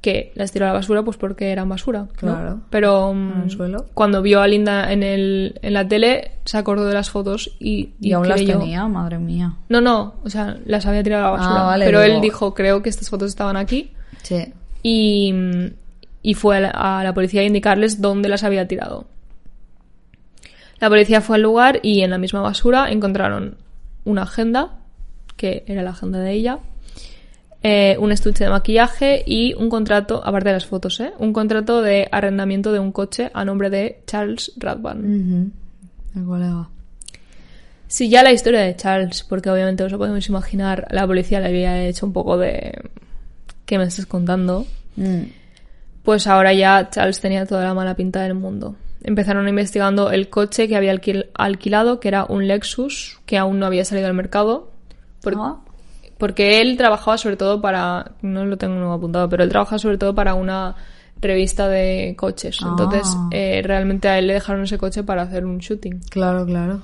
[0.00, 2.00] Que las tiró a la basura pues porque eran basura.
[2.00, 2.08] ¿no?
[2.16, 2.60] Claro.
[2.70, 3.86] Pero mm, En el suelo.
[3.92, 7.90] cuando vio a Linda en, el, en la tele, se acordó de las fotos y,
[8.00, 9.56] Y, aún las tenía, madre mía.
[9.68, 11.60] No, no, o sea, las había tirado a la basura.
[11.60, 13.92] Ah, vale, pero digo- él dijo, creo que estas fotos estaban aquí.
[14.22, 14.46] Sí.
[14.82, 15.34] Y,
[16.22, 19.04] y fue a la, a la policía a indicarles dónde las había tirado.
[20.80, 23.56] La policía fue al lugar y en la misma basura encontraron
[24.04, 24.78] una agenda,
[25.36, 26.58] que era la agenda de ella,
[27.62, 31.12] eh, un estuche de maquillaje y un contrato, aparte de las fotos, ¿eh?
[31.18, 35.52] un contrato de arrendamiento de un coche a nombre de Charles Radban.
[36.16, 36.68] El colega.
[37.86, 41.48] Si ya la historia de Charles, porque obviamente os lo podemos imaginar, la policía le
[41.48, 42.88] había hecho un poco de...
[43.66, 44.66] ¿Qué me estás contando?
[44.96, 45.22] Mm.
[46.02, 48.76] Pues ahora ya Charles tenía toda la mala pinta del mundo.
[49.02, 53.66] Empezaron investigando el coche que había alquil- alquilado, que era un Lexus, que aún no
[53.66, 54.70] había salido al mercado.
[55.22, 55.56] por- Ah,
[56.18, 58.12] Porque él trabajaba sobre todo para.
[58.22, 60.74] No lo tengo apuntado, pero él trabajaba sobre todo para una
[61.22, 62.58] revista de coches.
[62.62, 62.68] Ah.
[62.70, 66.00] Entonces, eh, realmente a él le dejaron ese coche para hacer un shooting.
[66.10, 66.82] claro, claro.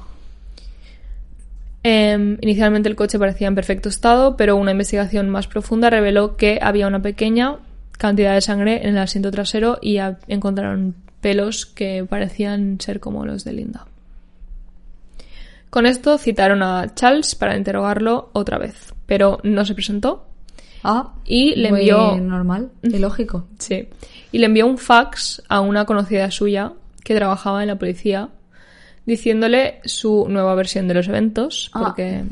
[1.83, 6.59] Em, inicialmente el coche parecía en perfecto estado, pero una investigación más profunda reveló que
[6.61, 7.57] había una pequeña
[7.97, 10.95] cantidad de sangre en el asiento trasero y encontraron
[11.27, 13.85] pelos que parecían ser como los de Linda.
[15.71, 20.25] Con esto citaron a Charles para interrogarlo otra vez, pero no se presentó
[20.85, 23.47] Ah, y le muy envió normal y lógico.
[23.59, 23.89] Sí.
[24.31, 26.73] Y le envió un fax a una conocida suya
[27.03, 28.29] que trabajaba en la policía
[29.05, 31.81] diciéndole su nueva versión de los eventos, Ah.
[31.87, 32.23] porque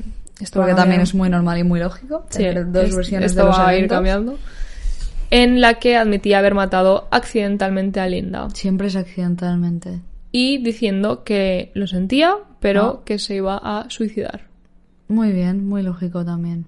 [0.41, 2.27] esto Porque también es muy normal y muy lógico.
[2.31, 3.97] Sí, tener dos es- versiones esto de los va a ir eventos.
[3.97, 4.39] cambiando.
[5.37, 9.99] En la que admitía haber matado accidentalmente a Linda Siempre es accidentalmente.
[10.30, 13.03] y diciendo que lo sentía, pero Ah.
[13.05, 14.43] que se iba a suicidar.
[15.09, 16.66] Muy bien, muy lógico también.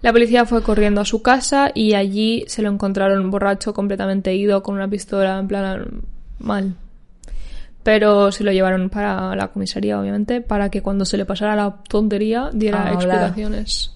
[0.00, 4.62] La policía fue corriendo a su casa y allí se lo encontraron borracho, completamente ido,
[4.62, 6.00] con una pistola en plan
[6.38, 6.74] mal.
[7.82, 11.76] Pero se lo llevaron para la comisaría, obviamente, para que cuando se le pasara la
[11.88, 13.94] tontería diera explicaciones.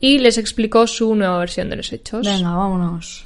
[0.00, 2.26] Y les explicó su nueva versión de los hechos.
[2.26, 3.22] Venga, vámonos.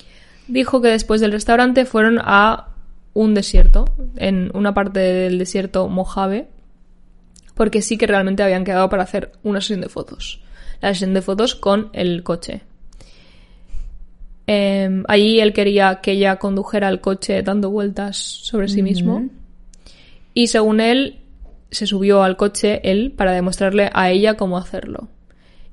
[0.48, 2.68] Dijo que después del restaurante fueron a
[3.14, 6.48] un desierto, en una parte del desierto Mojave,
[7.54, 10.40] porque sí que realmente habían quedado para hacer una sesión de fotos.
[10.80, 12.62] La sesión de fotos con el coche.
[14.46, 19.28] Eh, allí él quería que ella condujera el coche dando vueltas sobre sí mismo.
[20.34, 21.20] Y según él,
[21.70, 25.08] se subió al coche él para demostrarle a ella cómo hacerlo.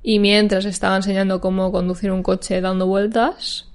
[0.03, 3.69] Y mientras estaba enseñando cómo conducir un coche dando vueltas,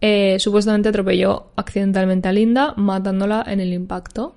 [0.00, 4.36] eh, supuestamente atropelló accidentalmente a Linda, matándola en el impacto.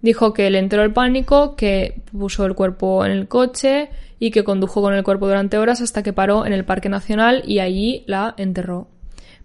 [0.00, 4.44] Dijo que le entró el pánico, que puso el cuerpo en el coche y que
[4.44, 8.04] condujo con el cuerpo durante horas hasta que paró en el Parque Nacional y allí
[8.06, 8.88] la enterró.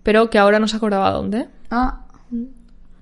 [0.04, 1.48] Pero que ahora no se acordaba dónde.
[1.70, 2.06] Ah,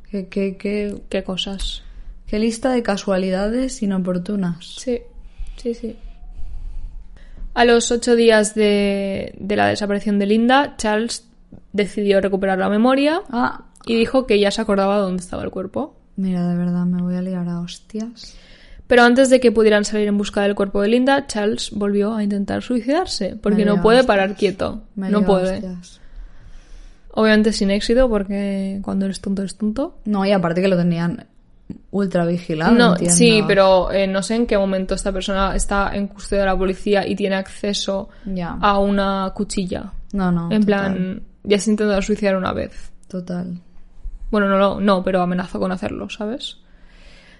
[0.09, 1.83] qué, qué, qué, ¿Qué cosas?
[2.27, 4.65] qué lista de casualidades inoportunas.
[4.77, 5.01] Sí,
[5.57, 5.95] sí, sí.
[7.55, 11.25] A los ocho días de, de la desaparición de Linda, Charles
[11.73, 15.95] decidió recuperar la memoria Ah, y dijo que ya se acordaba dónde estaba el cuerpo.
[16.17, 18.35] mira, de verdad, me voy a liar a hostias.
[18.87, 22.23] Pero antes de que pudieran salir en busca del cuerpo de Linda, Charles volvió a
[22.23, 24.05] intentar suicidarse, porque no puede hostias.
[24.07, 24.83] parar quieto.
[24.95, 25.55] Me no puede.
[25.55, 26.01] hostias.
[27.11, 29.97] Obviamente sin éxito, porque cuando eres tonto, eres tonto.
[30.05, 31.25] No, y aparte que lo tenían
[31.91, 32.73] ultra vigilado.
[32.73, 33.15] no, entiendo.
[33.15, 36.57] sí, pero eh, no sé en qué momento esta persona está en custodia de la
[36.57, 38.09] policía y tiene acceso
[38.61, 39.93] a una cuchilla.
[40.13, 40.51] No, no.
[40.51, 42.91] en total, plan, ya se ha intentado suicidar una vez.
[43.07, 43.59] Total.
[44.31, 46.57] Bueno, no, no, no, pero amenazó con hacerlo, ¿sabes?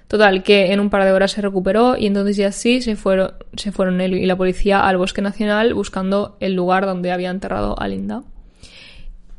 [0.08, 3.34] Total, que en un par de horas se recuperó y entonces ya sí se fueron,
[3.56, 7.80] se fueron él y la policía al bosque nacional buscando el lugar donde había enterrado
[7.80, 8.22] a Linda.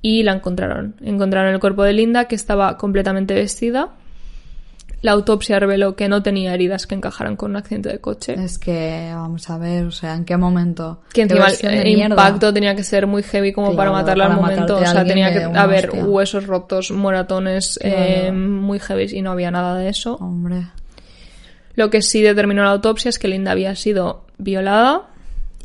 [0.02, 0.96] Y la encontraron.
[1.00, 3.90] Encontraron el cuerpo de Linda que estaba completamente vestida.
[5.06, 8.34] La autopsia reveló que no tenía heridas que encajaran con un accidente de coche.
[8.34, 11.02] Es que, vamos a ver, o sea, ¿en qué momento?
[11.12, 14.42] Que ¿Qué encima el impacto tenía que ser muy heavy como para matarla al para
[14.42, 14.74] momento.
[14.74, 16.04] matarte O sea, tenía que haber hostia.
[16.06, 20.16] huesos rotos, moratones eh, muy heavy y no había nada de eso.
[20.16, 20.66] Hombre.
[21.76, 25.02] Lo que sí determinó la autopsia es que Linda había sido violada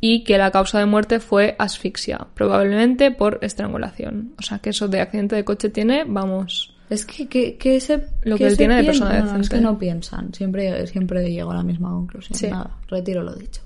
[0.01, 4.33] y que la causa de muerte fue asfixia, probablemente por estrangulación.
[4.37, 8.05] O sea que eso de accidente de coche tiene, vamos, Es que, que, que ese,
[8.23, 9.55] Lo que que él tiene de persona no, no, es decente.
[9.55, 10.33] que no piensan.
[10.33, 12.37] Siempre, siempre llego a la misma conclusión.
[12.37, 12.47] Sí.
[12.47, 13.61] Nada, retiro lo dicho.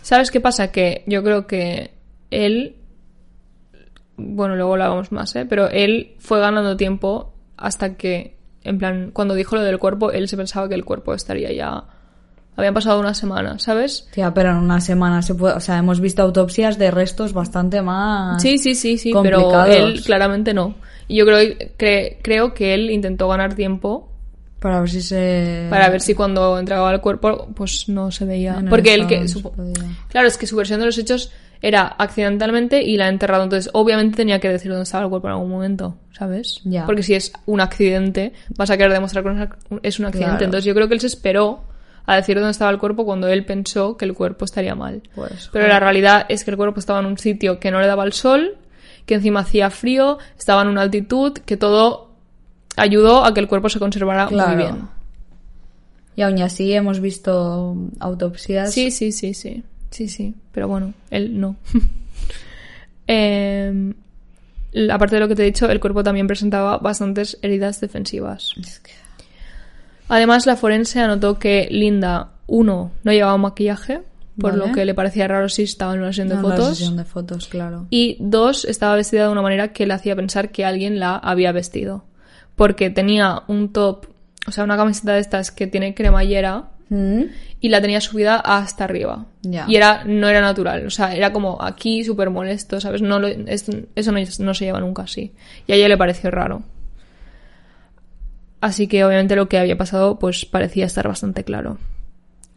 [0.00, 0.70] ¿Sabes qué pasa?
[0.70, 1.90] Que yo creo que
[2.30, 2.76] él.
[4.16, 5.44] Bueno, luego hablábamos más, ¿eh?
[5.44, 10.28] Pero él fue ganando tiempo hasta que, en plan, cuando dijo lo del cuerpo, él
[10.28, 11.82] se pensaba que el cuerpo estaría ya.
[12.54, 14.08] Habían pasado una semana, ¿sabes?
[14.14, 15.54] Tía, pero en una semana se puede...
[15.54, 18.40] O sea, hemos visto autopsias de restos bastante más...
[18.40, 20.76] Sí, sí, sí, sí, pero él claramente no.
[21.08, 21.38] Y yo creo,
[21.78, 24.10] cre- creo que él intentó ganar tiempo
[24.60, 25.66] Para ver si se...
[25.70, 28.62] para ver si cuando entregaba el cuerpo, pues no se veía.
[28.68, 29.26] Porque él que.
[30.08, 31.30] Claro, es que su versión de los hechos
[31.62, 33.44] era accidentalmente y la ha enterrado.
[33.44, 36.60] Entonces, obviamente tenía que decir dónde estaba el cuerpo en algún momento, ¿sabes?
[36.64, 36.84] Ya.
[36.86, 39.30] Porque si es un accidente, vas a querer demostrar que
[39.82, 40.30] es un accidente.
[40.32, 40.44] Claro.
[40.44, 41.64] Entonces, yo creo que él se esperó
[42.04, 45.02] a decir dónde estaba el cuerpo cuando él pensó que el cuerpo estaría mal.
[45.14, 47.86] Pues, Pero la realidad es que el cuerpo estaba en un sitio que no le
[47.86, 48.56] daba el sol,
[49.06, 52.10] que encima hacía frío, estaba en una altitud, que todo
[52.76, 54.48] ayudó a que el cuerpo se conservara Claro.
[54.48, 54.88] muy bien.
[56.16, 58.72] Y aún así hemos visto autopsias...
[58.72, 59.62] Sí, sí, sí, sí.
[59.90, 60.34] Sí, sí.
[60.52, 61.56] Pero bueno, él no.
[63.08, 63.94] Eh,
[64.90, 68.50] aparte de lo que te he dicho, el cuerpo también presentaba bastantes heridas defensivas.
[68.60, 68.90] Es que-
[70.08, 74.02] Además, la forense anotó que Linda, uno, no llevaba maquillaje,
[74.40, 74.66] por Vale.
[74.68, 76.68] lo que le parecía raro si estaba en una sesión de No, la fotos.
[76.78, 77.86] sesión de fotos, claro.
[77.90, 81.52] Y dos, estaba vestida de una manera que le hacía pensar que alguien la había
[81.52, 82.04] vestido.
[82.54, 84.06] Porque tenía un top,
[84.46, 87.22] o sea, una camiseta de estas que tiene cremallera ¿Mm?
[87.60, 89.24] y la tenía subida hasta arriba.
[89.42, 89.64] Ya.
[89.68, 93.00] Y era, no era natural, o sea, era como aquí súper molesto, ¿sabes?
[93.02, 95.32] No lo- es- eso no, no se lleva nunca así.
[95.66, 96.62] Y a ella le pareció raro.
[98.60, 101.78] Así que obviamente lo que había pasado pues parecía estar bastante claro.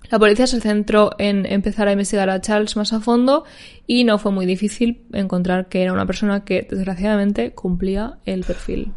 [0.09, 3.43] La policía se centró en empezar a investigar a Charles más a fondo
[3.85, 8.91] y no fue muy difícil encontrar que era una persona que desgraciadamente cumplía el perfil.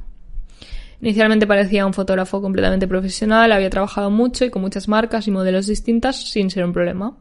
[1.03, 5.67] Inicialmente parecía un fotógrafo completamente profesional, había trabajado mucho y con muchas marcas y modelos
[5.67, 7.17] distintas sin ser un problema.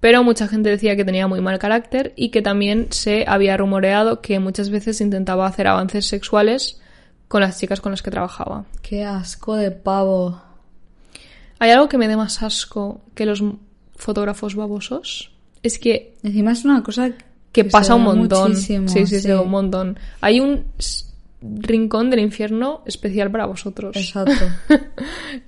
[0.00, 4.20] Pero mucha gente decía que tenía muy mal carácter y que también se había rumoreado
[4.20, 6.80] que muchas veces intentaba hacer avances sexuales
[7.26, 8.64] con las chicas con las que trabajaba.
[8.82, 10.40] Qué asco de pavo.
[11.64, 13.42] ¿Hay algo que me dé más asco que los
[13.96, 15.32] fotógrafos babosos?
[15.62, 17.10] Es que, Encima es una cosa
[17.52, 18.54] que pasa un montón.
[18.54, 19.30] sí, sí, sí, sí.
[19.30, 19.98] un montón.
[20.20, 20.66] Hay un
[21.40, 23.96] rincón del infierno especial para vosotros.
[23.96, 24.44] Exacto.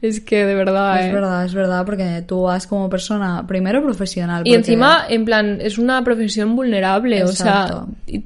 [0.00, 1.00] Es que de verdad.
[1.00, 1.12] Es eh.
[1.12, 4.40] verdad, es verdad, porque tú vas como persona, primero profesional.
[4.40, 7.84] Y porque- encima, en plan, es una profesión vulnerable, o sea,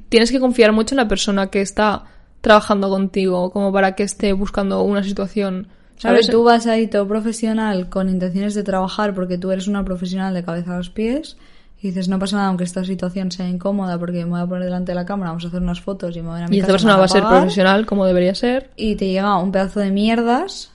[0.08, 2.04] tienes que confiar mucho en la persona que está
[2.40, 5.66] trabajando contigo, como para que esté buscando una situación,
[6.00, 6.28] ¿Sabes?
[6.28, 10.42] Tú vas ahí todo profesional con intenciones de trabajar porque tú eres una profesional de
[10.42, 11.36] cabeza a los pies
[11.82, 14.64] y dices, no pasa nada aunque esta situación sea incómoda porque me voy a poner
[14.64, 16.48] delante de la cámara, vamos a hacer unas fotos y me voy a ir a
[16.48, 18.70] mi Y esta casa, persona va a ser profesional como debería ser.
[18.76, 20.72] Y te llega un pedazo de mierdas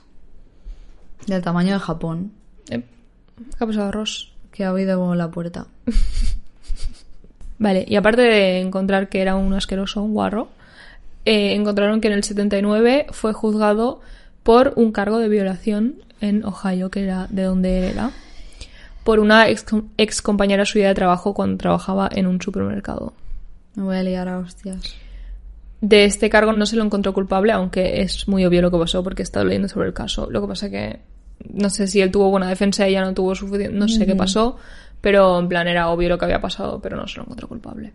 [1.26, 2.30] del tamaño de Japón
[2.70, 2.84] Eh,
[3.36, 4.32] ¿Qué ha pasado, Ross?
[4.52, 5.66] que ha oído la puerta.
[7.58, 10.48] Vale, y aparte de encontrar que era un asqueroso, un guarro,
[11.24, 14.00] eh, encontraron que en el 79 fue juzgado
[14.46, 18.12] por un cargo de violación en Ohio, que era de donde él era,
[19.02, 19.66] por una ex,
[19.96, 23.12] ex compañera suya de trabajo cuando trabajaba en un supermercado.
[23.74, 24.94] Me voy a liar a hostias.
[25.80, 29.02] De este cargo no se lo encontró culpable, aunque es muy obvio lo que pasó
[29.02, 30.30] porque he estado leyendo sobre el caso.
[30.30, 31.00] Lo que pasa que
[31.52, 34.58] no sé si él tuvo buena defensa, ella no tuvo suficiente, no sé qué pasó,
[35.00, 37.94] pero en plan era obvio lo que había pasado, pero no se lo encontró culpable.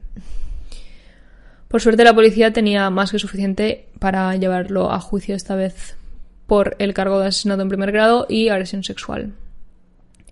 [1.70, 5.96] Por suerte la policía tenía más que suficiente para llevarlo a juicio esta vez
[6.52, 9.32] por el cargo de asesinato en primer grado y agresión sexual.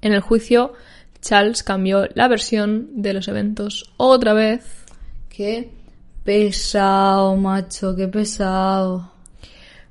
[0.02, 0.74] En el juicio,
[1.22, 4.66] Charles cambió la versión de los eventos otra vez
[5.30, 5.70] Qué
[6.26, 9.14] pesado, macho, qué pesado.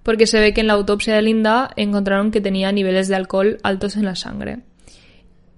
[0.03, 3.57] porque se ve que en la autopsia de Linda encontraron que tenía niveles de alcohol
[3.62, 4.59] altos en la sangre.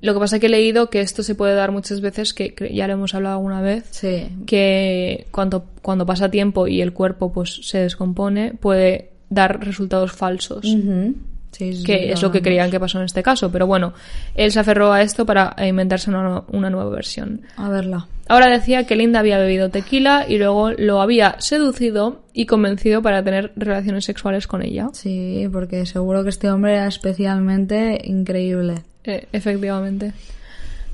[0.01, 2.55] Lo que pasa es que he leído que esto se puede dar muchas veces, que
[2.73, 7.33] ya lo hemos hablado alguna vez, Sí, que cuando, cuando pasa tiempo y el cuerpo
[7.33, 10.65] pues se descompone, puede dar resultados falsos.
[10.67, 11.15] Ujú.
[11.53, 13.51] Sí, sí, Que sí, es lo que creían que pasó en este caso.
[13.51, 13.93] Pero bueno,
[14.35, 17.43] él se aferró a esto para inventarse una, una nueva versión.
[17.57, 18.07] A verla.
[18.29, 23.25] Ahora decía que Linda había bebido tequila y luego lo había seducido y convencido para
[23.25, 24.89] tener relaciones sexuales con ella.
[24.93, 28.85] Sí, porque seguro que este hombre era especialmente increíble.
[29.03, 30.13] Eh, efectivamente.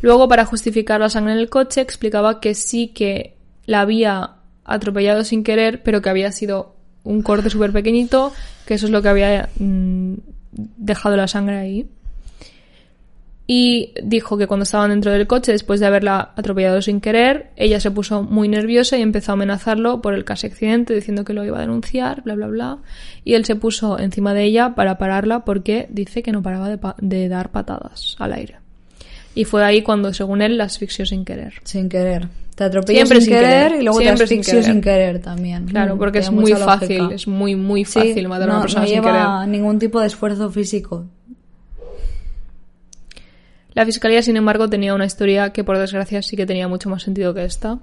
[0.00, 3.34] Luego, para justificar la sangre en el coche, explicaba que sí que
[3.66, 6.75] la había atropellado sin querer, pero que había sido
[7.06, 8.32] un corte súper pequeñito,
[8.66, 10.14] que eso es lo que había mm,
[10.76, 11.86] dejado la sangre ahí.
[13.48, 17.78] y dijo que cuando estaban dentro del coche, después de haberla atropellado sin querer, ella
[17.78, 21.44] se puso muy nerviosa y empezó a amenazarlo por el casi accidente, diciendo que lo
[21.44, 22.78] iba a denunciar, bla, bla, bla.
[23.24, 26.80] Y él se puso encima de ella para pararla porque dice que no paraba de,
[26.98, 28.56] de dar patadas al aire.
[29.36, 31.54] Y fue ahí cuando, según él, la asfixió sin querer.
[31.62, 32.28] Sin querer.
[32.56, 34.72] Te atropellas Siempre sin, sin querer, y luego Siempre te sin asfixio querer.
[34.72, 35.66] sin querer también.
[35.66, 37.14] Claro, Mm, porque es muy fácil, lógica.
[37.14, 39.48] es muy, muy Sí, fácil matar a no- una persona no sin lleva querer.
[39.50, 41.04] ningún tipo de esfuerzo físico.
[43.74, 47.02] La fiscalía, sin embargo, tenía una historia que, por desgracia, sí que tenía mucho más
[47.02, 47.78] sentido que esta.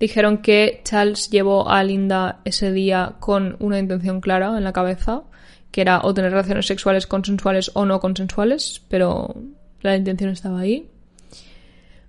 [0.00, 5.22] Dijeron que Charles llevó a Linda ese día con una intención clara en la cabeza,
[5.70, 9.36] que era o tener relaciones sexuales consensuales o no consensuales, pero
[9.82, 10.88] la intención estaba ahí.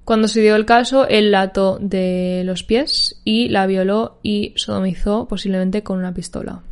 [0.10, 4.54] Cuando se dio el caso, él la ató de los pies y la violó y
[4.56, 6.64] sodomizó posiblemente con una pistola.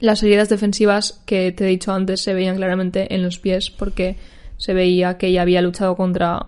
[0.00, 4.16] Las heridas defensivas que te he dicho antes se veían claramente en los pies porque
[4.56, 6.46] se veía que ella había luchado contra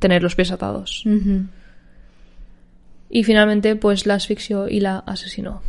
[0.00, 1.04] tener los pies atados.
[3.08, 5.62] Y finalmente, pues la asfixió y la asesinó.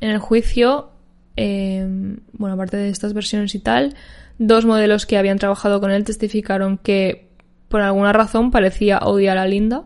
[0.00, 0.90] En el juicio,
[1.36, 1.86] eh,
[2.32, 3.94] bueno, aparte de estas versiones y tal,
[4.38, 7.27] dos modelos que habían trabajado con él testificaron que
[7.68, 9.84] por alguna razón parecía odiar a Linda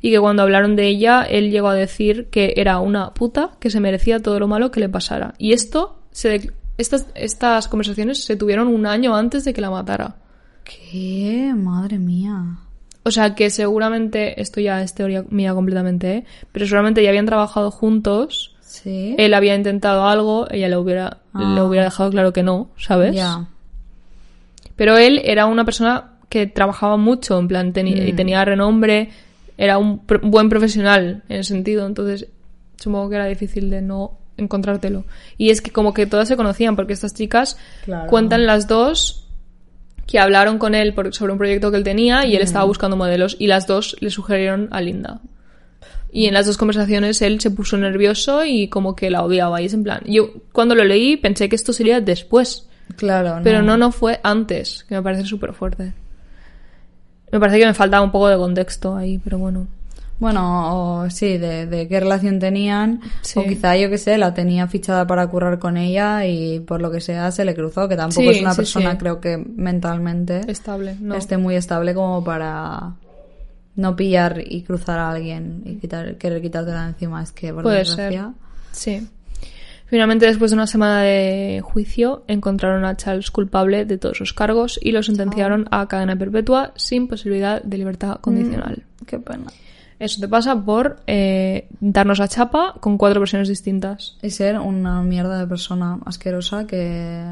[0.00, 3.70] y que cuando hablaron de ella, él llegó a decir que era una puta que
[3.70, 5.34] se merecía todo lo malo que le pasara.
[5.38, 10.16] Y esto, se estas, estas conversaciones se tuvieron un año antes de que la matara.
[10.64, 11.52] ¿Qué?
[11.56, 12.58] Madre mía.
[13.02, 16.24] O sea que seguramente, esto ya es teoría mía completamente, ¿eh?
[16.52, 19.14] pero seguramente ya habían trabajado juntos, Sí.
[19.18, 21.52] él había intentado algo, ella le hubiera, Ah.
[21.54, 23.14] le hubiera dejado claro que no, ¿sabes?
[23.14, 23.46] Ya.
[24.74, 28.16] Pero él era una persona que trabajaba mucho, en plan, y Mm.
[28.16, 29.10] tenía renombre,
[29.56, 32.26] era un pr- buen profesional en ese sentido, entonces
[32.76, 35.04] supongo que era difícil de no encontrártelo.
[35.38, 38.08] Y es que como que todas se conocían, porque estas chicas Claro.
[38.10, 39.28] cuentan las dos
[40.08, 42.96] que hablaron con él por- sobre un proyecto que él tenía y él estaba buscando
[42.96, 45.20] modelos y las dos le sugirieron a Linda.
[46.12, 49.62] Y en las dos conversaciones él se puso nervioso y como que la odiaba.
[49.62, 52.68] Y es en plan, yo cuando lo leí pensé que esto sería después.
[52.96, 55.92] Claro, Pero no, no fue antes, que me parece súper fuerte.
[57.34, 59.66] Me parece que me faltaba un poco de contexto ahí, pero bueno.
[60.20, 63.00] Bueno, o sí, de, de qué relación tenían.
[63.22, 63.40] Sí.
[63.40, 66.92] O quizá, yo que sé, la tenía fichada para currar con ella y por lo
[66.92, 70.42] que sea se le cruzó, que tampoco Sí, es una sí, persona, creo que mentalmente
[70.48, 71.16] Estable, ¿no?
[71.16, 72.92] esté muy estable como para
[73.74, 77.20] no pillar y cruzar a alguien y quitar, querer quitártela encima.
[77.20, 78.32] Es que, por Puede desgracia,
[78.70, 79.08] Sí.
[79.94, 84.76] Finalmente, después de una semana de juicio, encontraron a Charles culpable de todos sus cargos
[84.82, 88.82] y lo sentenciaron a cadena perpetua sin posibilidad de libertad condicional.
[89.06, 89.44] qué pena.
[90.00, 94.18] Eso te pasa por eh, darnos a chapa con cuatro versiones distintas.
[94.20, 97.22] Y ser una mierda de persona asquerosa que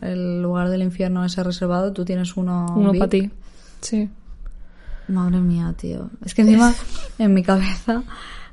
[0.00, 2.74] el lugar del infierno ese reservado, tú tienes uno.
[2.74, 3.30] Uno para ti.
[3.82, 4.08] Sí.
[5.06, 6.10] Madre mía, tío.
[6.24, 6.74] Es que encima,
[7.20, 8.02] en mi cabeza,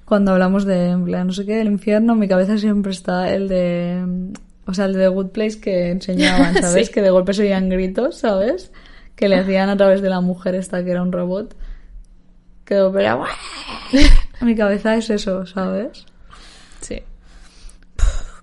[0.07, 3.33] cuando hablamos de, en plan, no sé qué, del infierno, en mi cabeza siempre está
[3.33, 4.31] el de...
[4.65, 6.87] O sea, el de The Good Place que enseñaban, ¿sabes?
[6.87, 6.93] Sí.
[6.93, 8.71] Que de golpe se oían gritos, ¿sabes?
[9.17, 11.57] Que le hacían a través de la mujer esta que era un robot.
[12.63, 13.19] Que de golpe era...
[14.41, 16.05] Mi cabeza es eso, ¿sabes?
[16.79, 17.01] Sí.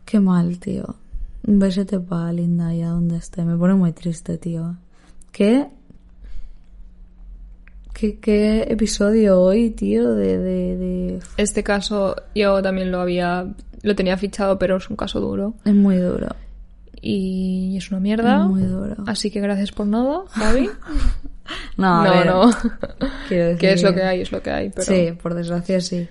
[0.04, 0.96] Qué mal, tío.
[1.46, 3.42] Un besete para Linda allá donde esté.
[3.42, 4.76] Me pone muy triste, tío.
[5.32, 5.66] ¿Qué?
[8.04, 10.14] ¿Qué, qué episodio hoy, tío?
[10.14, 11.20] De, de, de...
[11.38, 13.46] Este caso yo también lo había...
[13.80, 15.54] Lo tenía fichado, pero es un caso duro.
[15.64, 16.28] Es muy duro.
[17.00, 18.46] Y es una mierda.
[18.46, 18.96] Muy duro.
[19.06, 20.68] Así que gracias por nada, Javi.
[21.78, 22.50] No, no, ver, no.
[23.26, 23.58] Quiero decir...
[23.58, 24.68] que es lo que hay, es lo que hay.
[24.68, 24.86] Pero...
[24.86, 26.06] Sí, por desgracia sí.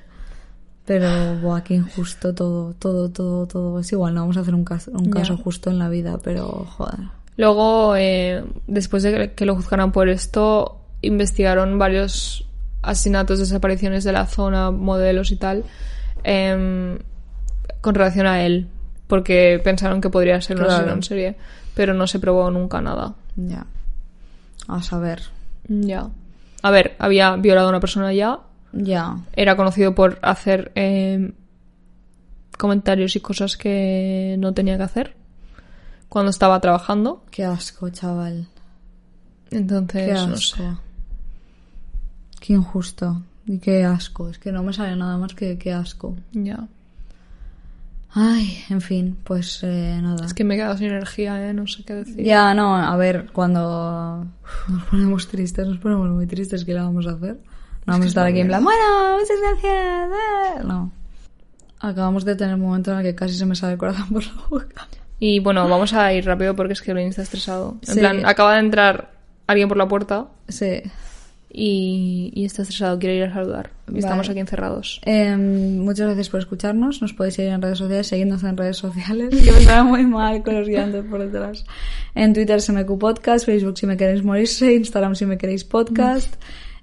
[0.85, 3.79] Pero, buah, qué injusto todo, todo, todo, todo.
[3.79, 6.47] Es igual, no vamos a hacer un caso, un caso justo en la vida, pero,
[6.47, 6.99] joder.
[7.37, 12.45] Luego, eh, después de que lo juzgaran por esto, investigaron varios
[12.81, 15.63] asesinatos, desapariciones de la zona, modelos y tal,
[16.23, 16.97] em,
[17.81, 18.67] con relación a él,
[19.07, 20.75] porque pensaron que podría ser un Claro.
[20.75, 21.35] asesino en serie,
[21.75, 23.15] pero no se probó nunca nada.
[23.35, 23.65] Ya.
[24.67, 25.21] A saber.
[25.67, 26.09] Ya.
[26.61, 28.39] A ver, había violado a una persona ya,
[28.71, 29.17] Ya.
[29.33, 31.33] era conocido por hacer em,
[32.57, 35.15] comentarios y cosas que no tenía que hacer
[36.09, 37.23] cuando estaba trabajando.
[37.31, 38.47] Qué asco, chaval.
[39.51, 40.37] Entonces, Qué no asco.
[40.57, 40.63] sé.
[42.45, 43.21] Qué injusto.
[43.45, 44.27] Y qué asco.
[44.29, 46.17] Es que no me sale nada más que qué asco.
[46.33, 46.67] Ya.
[48.15, 50.25] Ay, en fin, pues eh, nada.
[50.25, 51.53] Es que me he quedado sin energía, ¿eh?
[51.53, 52.23] No sé qué decir.
[52.23, 54.27] Ya, no, a ver, cuando
[54.67, 57.37] nos ponemos tristes, nos ponemos muy tristes, ¿qué le vamos a hacer?
[57.85, 60.09] No vamos a estar aquí en plan, bueno, muchas gracias.
[60.11, 60.63] eh".
[60.65, 60.91] No.
[61.79, 64.23] Acabamos de tener un momento en el que casi se me sale el corazón por
[64.25, 64.87] la boca.
[65.19, 67.77] Y bueno, vamos a ir rápido porque es que Blaine está estresado.
[67.87, 67.99] En Sí.
[67.99, 69.11] plan, acaba de entrar
[69.47, 70.81] alguien por la puerta Sí.
[71.55, 73.69] Y, y está estresado, quiere ir a saludar.
[73.93, 74.31] Y estamos Vale.
[74.31, 74.99] aquí encerrados.
[75.05, 76.99] Em, muchas gracias por escucharnos.
[77.01, 79.29] Nos podéis seguir en redes sociales, seguidnos en redes sociales.
[79.29, 81.63] Que me sale muy mal con los guiantes por detrás.
[82.15, 86.33] En Twitter SMQ Podcast, Facebook si me queréis morirse, Instagram si me queréis podcast.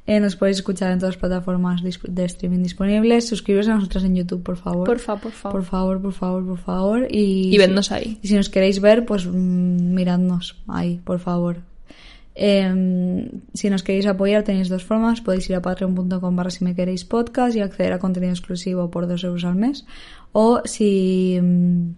[0.06, 3.28] Eh, nos podéis escuchar en todas las plataformas de streaming disponibles.
[3.28, 4.86] Suscribiros a nosotros en YouTube, por favor.
[4.86, 5.60] Porfa, por favor.
[5.60, 7.06] Por favor, por favor, por favor.
[7.10, 8.18] Y, Y vednos ahí.
[8.22, 11.58] Y si nos queréis ver, pues mm, miradnos ahí, por favor.
[12.34, 15.20] Em, si nos queréis apoyar tenéis dos formas.
[15.20, 19.06] Podéis ir a patreon.com barra si me queréis podcast y acceder a contenido exclusivo por
[19.06, 19.84] dos euros al mes.
[20.32, 21.90] O si mm,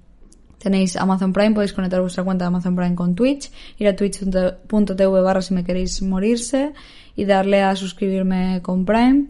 [0.59, 3.51] tenéis Amazon Prime podéis conectar vuestra cuenta de Amazon Prime con Twitch.
[3.79, 6.73] Ir a twitch.tv barra si me queréis morirse
[7.15, 9.27] y darle a suscribirme con Prime.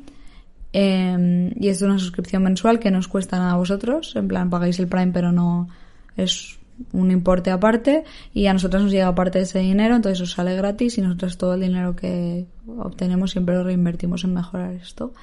[0.72, 4.14] Eh, y es una suscripción mensual que no os cuesta nada a vosotros.
[4.16, 5.68] En plan, pagáis el Prime, pero no
[6.16, 6.59] es
[6.92, 8.04] un importe aparte.
[8.32, 10.98] Y a nosotros nos llega parte de ese dinero, entonces os sale gratis.
[10.98, 12.46] Y nosotros todo el dinero que
[12.78, 15.14] obtenemos siempre lo reinvertimos en mejorar esto.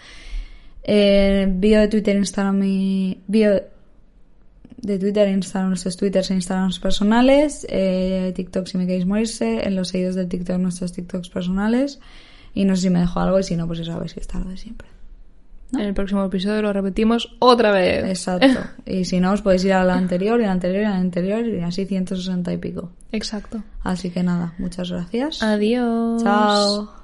[0.83, 3.21] Eh, bio de Twitter, Instagram y.
[3.27, 3.61] Bio
[4.81, 7.67] de Twitter, Instagram, nuestros Twitters e Instagrams personales.
[7.69, 9.67] Eh, TikTok si me queréis morirse.
[9.67, 11.99] En los seguidos del TikTok, nuestros TikToks personales.
[12.53, 14.39] Y no sé si me dejo algo, y si no, pues ya sabéis que está
[14.39, 14.98] lo de siempre.
[15.73, 18.05] En el próximo episodio lo repetimos otra vez.
[18.05, 18.59] Exacto.
[18.85, 20.89] Y si no, os podéis ir a la anterior, y a la anterior, y a
[20.89, 22.91] la anterior, y así 160 y pico.
[23.11, 23.61] Exacto.
[23.83, 25.43] Así que nada, muchas gracias.
[25.43, 26.23] Adiós.
[26.23, 26.99] Chao.